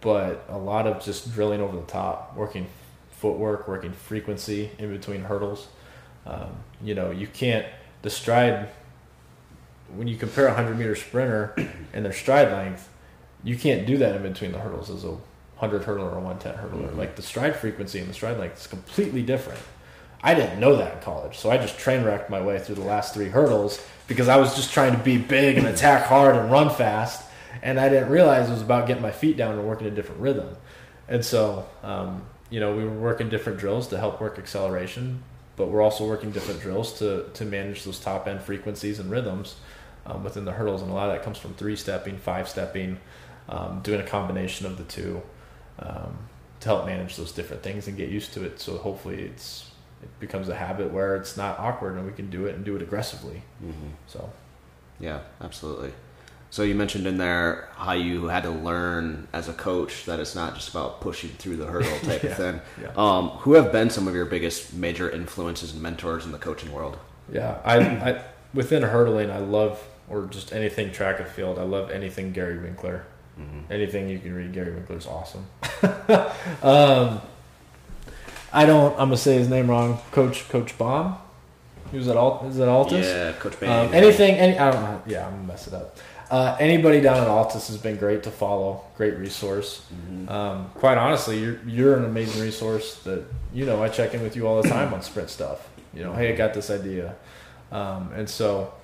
[0.01, 2.67] but a lot of just drilling over the top, working
[3.13, 5.69] footwork, working frequency in between hurdles.
[6.27, 6.51] Um,
[6.83, 7.67] you know, you can't
[8.03, 8.69] the stride
[9.97, 11.55] when you compare a hundred meter sprinter
[11.93, 12.89] and their stride length,
[13.45, 15.17] you can't do that in between the hurdles as a
[15.57, 16.89] hundred hurdler or a one ten hurdler.
[16.89, 16.99] Mm-hmm.
[16.99, 19.61] Like the stride frequency and the stride length is completely different.
[20.23, 22.83] I didn't know that in college, so I just train wrecked my way through the
[22.83, 26.51] last three hurdles because I was just trying to be big and attack hard and
[26.51, 27.25] run fast,
[27.61, 30.21] and I didn't realize it was about getting my feet down and working a different
[30.21, 30.55] rhythm.
[31.09, 35.25] And so, um, you know, we were working different drills to help work acceleration,
[35.57, 39.57] but we're also working different drills to to manage those top end frequencies and rhythms
[40.07, 42.99] um, within the hurdles, and a lot of that comes from three stepping, five stepping,
[43.49, 45.23] um, doing a combination of the two
[45.79, 46.19] um,
[46.61, 48.61] to help manage those different things and get used to it.
[48.61, 49.71] So hopefully, it's
[50.03, 52.75] it becomes a habit where it's not awkward and we can do it and do
[52.75, 53.43] it aggressively.
[53.65, 53.91] Mm-hmm.
[54.09, 54.31] So,
[54.99, 55.93] yeah, absolutely.
[56.51, 60.35] So you mentioned in there how you had to learn as a coach that it's
[60.35, 62.61] not just about pushing through the hurdle type yeah, of thing.
[62.81, 62.93] Yeah.
[62.97, 66.73] Um, who have been some of your biggest major influences and mentors in the coaching
[66.73, 66.99] world?
[67.33, 69.83] Yeah, I, I within hurdling, I love
[70.13, 71.59] or just anything track and field.
[71.59, 73.05] I love anything Gary Winkler.
[73.41, 73.73] Mm-hmm.
[73.73, 75.47] Anything you can read Gary Winkler is awesome.
[76.63, 77.21] um,
[78.53, 78.93] I don't.
[78.93, 79.99] I'm gonna say his name wrong.
[80.11, 81.17] Coach Coach Baum.
[81.91, 82.45] He was at Alt.
[82.45, 83.07] Is that Altis?
[83.07, 83.89] Yeah, Coach Baum.
[83.89, 84.35] Um, anything?
[84.35, 84.59] Any?
[84.59, 85.03] I don't know.
[85.07, 85.97] Yeah, I'm gonna mess it up.
[86.31, 88.85] Uh, anybody down at Altis has been great to follow.
[88.97, 89.83] Great resource.
[89.93, 90.29] Mm-hmm.
[90.29, 92.97] Um, quite honestly, you're you're an amazing resource.
[93.05, 95.71] That you know, I check in with you all the time on sprint stuff.
[95.95, 97.15] You know, hey, I got this idea,
[97.71, 98.75] um, and so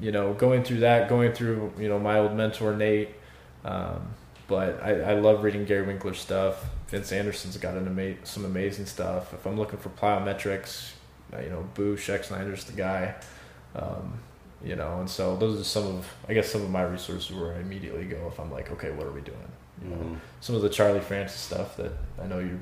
[0.00, 3.10] you know, going through that, going through you know my old mentor Nate.
[3.64, 4.14] Um,
[4.48, 6.64] but I, I love reading Gary Winkler stuff.
[6.88, 9.32] Vince Anderson's got an ama- some amazing stuff.
[9.32, 10.92] If I'm looking for plyometrics,
[11.32, 13.14] uh, you know, Boo Schexnayder's the guy.
[13.74, 14.18] Um,
[14.64, 17.54] you know, and so those are some of, I guess, some of my resources where
[17.54, 19.38] I immediately go if I'm like, okay, what are we doing?
[19.82, 20.14] You mm-hmm.
[20.40, 22.60] some of the Charlie Francis stuff that I know you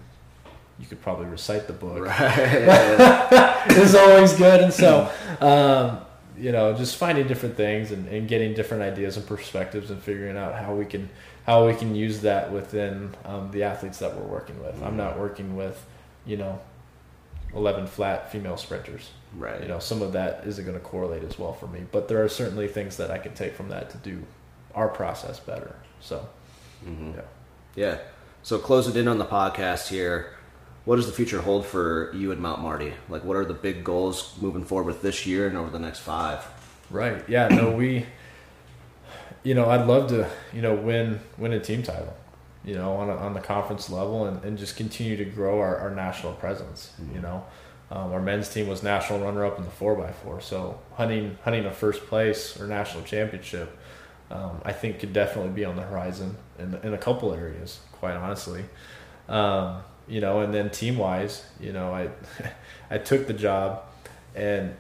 [0.79, 2.07] you could probably recite the book.
[2.07, 3.67] Right.
[3.71, 4.63] is always good.
[4.63, 6.01] And so, um,
[6.41, 10.37] you know, just finding different things and, and getting different ideas and perspectives and figuring
[10.37, 11.11] out how we can
[11.47, 14.81] how we can use that within um, the athletes that we're working with.
[14.83, 15.85] I'm not working with,
[16.27, 16.61] you know,
[17.55, 19.11] 11 flat female sprinters.
[19.37, 19.61] Right.
[19.61, 22.23] You know, some of that isn't going to correlate as well for me, but there
[22.23, 24.23] are certainly things that I can take from that to do
[24.75, 25.77] our process better.
[26.01, 26.29] So,
[27.15, 27.23] yeah.
[27.75, 27.99] Yeah.
[28.43, 30.33] So closing in on the podcast here,
[30.85, 32.95] what does the future hold for you and Mount Marty?
[33.09, 36.01] Like, what are the big goals moving forward with this year and over the next
[36.01, 36.47] five?
[36.91, 37.23] Right.
[37.29, 37.49] Yeah.
[37.49, 38.07] No, we.
[39.43, 42.15] You know, I'd love to, you know, win win a team title,
[42.63, 45.79] you know, on a, on the conference level, and, and just continue to grow our,
[45.79, 46.93] our national presence.
[47.15, 47.47] You know,
[47.91, 51.39] um, our men's team was national runner up in the four x four, so hunting
[51.43, 53.79] hunting a first place or national championship,
[54.31, 57.81] um, I think could definitely be on the horizon in in a couple areas.
[57.93, 58.67] Quite honestly,
[59.31, 59.81] um,
[60.11, 62.11] you know, and then team wise, you know, I
[62.91, 63.85] I took the job,
[64.35, 64.75] and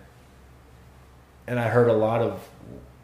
[1.47, 2.47] and I heard a lot of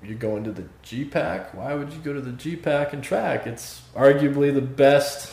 [0.02, 1.54] you're going to the GPAC.
[1.54, 3.46] Why would you go to the GPAC and track?
[3.46, 5.32] It's arguably the best,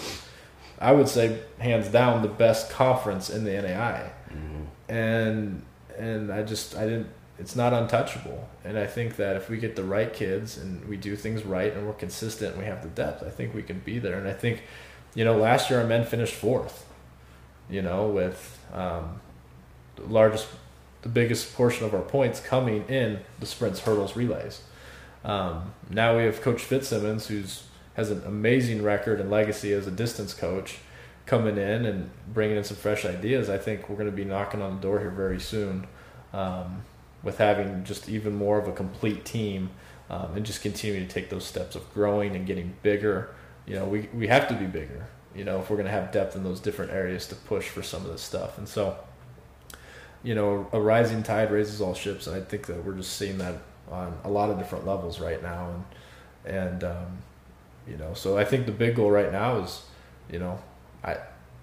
[0.80, 4.12] I would say, hands down, the best conference in the NAIA.
[4.30, 4.64] Mm-hmm.
[4.89, 5.64] And
[5.98, 7.08] and I just I didn't.
[7.39, 8.48] It's not untouchable.
[8.64, 11.74] And I think that if we get the right kids and we do things right
[11.74, 14.20] and we're consistent and we have the depth, I think we can be there.
[14.20, 14.62] And I think,
[15.16, 16.86] you know, last year our men finished fourth.
[17.70, 19.22] You know, with um,
[19.95, 20.47] the largest
[21.03, 24.61] the biggest portion of our points coming in the sprints, hurdles, relays.
[25.24, 27.64] Um, now we have Coach Fitzsimmons, who's
[27.95, 30.78] has an amazing record and legacy as a distance coach,
[31.26, 33.49] coming in and bringing in some fresh ideas.
[33.49, 35.86] I think we're going to be knocking on the door here very soon,
[36.34, 36.82] um,
[37.22, 39.70] with having just even more of a complete team,
[40.09, 43.36] um, and just continuing to take those steps of growing and getting bigger.
[43.66, 45.07] You know, we we have to be bigger.
[45.36, 47.82] You know, if we're going to have depth in those different areas to push for
[47.82, 48.97] some of this stuff, and so
[50.24, 53.38] you know, a rising tide raises all ships, and I think that we're just seeing
[53.39, 53.55] that
[53.91, 55.70] on a lot of different levels right now,
[56.45, 57.18] and and um,
[57.88, 59.84] you know, so I think the big goal right now is,
[60.32, 60.59] you know,
[61.03, 61.18] I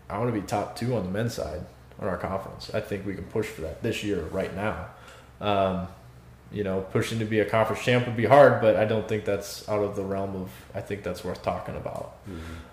[0.08, 1.64] I want to be top two on the men's side
[1.98, 2.70] on our conference.
[2.74, 4.88] I think we can push for that this year right now.
[5.40, 5.88] Um,
[6.52, 9.24] you know, pushing to be a conference champ would be hard, but I don't think
[9.24, 10.50] that's out of the realm of.
[10.74, 12.16] I think that's worth talking about.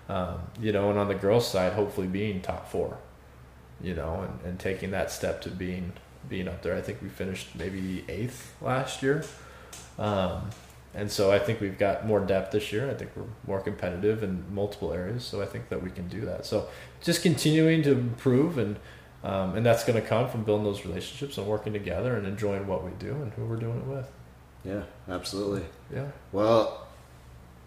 [0.08, 2.98] Um, you know, and on the girls' side, hopefully being top four
[3.80, 5.92] you know, and, and taking that step to being
[6.28, 6.76] being up there.
[6.76, 9.24] I think we finished maybe eighth last year,
[9.98, 10.50] um,
[10.94, 12.90] and so I think we've got more depth this year.
[12.90, 16.22] I think we're more competitive in multiple areas, so I think that we can do
[16.22, 16.44] that.
[16.44, 16.68] So
[17.00, 18.76] just continuing to improve, and
[19.24, 22.66] um, and that's going to come from building those relationships and working together and enjoying
[22.66, 24.10] what we do and who we're doing it with.
[24.64, 25.64] Yeah, absolutely.
[25.92, 26.08] Yeah.
[26.32, 26.86] Well,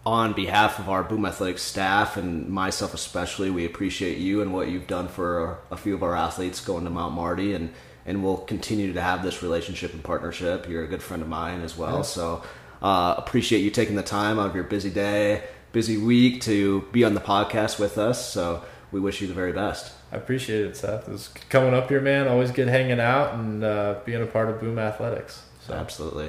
[0.04, 4.68] on behalf of our Boom Athletics staff and myself especially, we appreciate you and what
[4.68, 7.72] you've done for a few of our athletes going to Mount Marty, and
[8.04, 10.68] and we'll continue to have this relationship and partnership.
[10.68, 12.02] You're a good friend of mine as well, Yeah.
[12.02, 12.42] so
[12.82, 17.04] uh, appreciate you taking the time out of your busy day, busy week to be
[17.04, 18.28] on the podcast with us.
[18.32, 19.92] So we wish you the very best.
[20.12, 21.08] I appreciate it, Seth.
[21.08, 22.28] It's coming up here, man.
[22.28, 25.42] Always good hanging out and uh, being a part of Boom Athletics.
[25.66, 26.28] So Absolutely.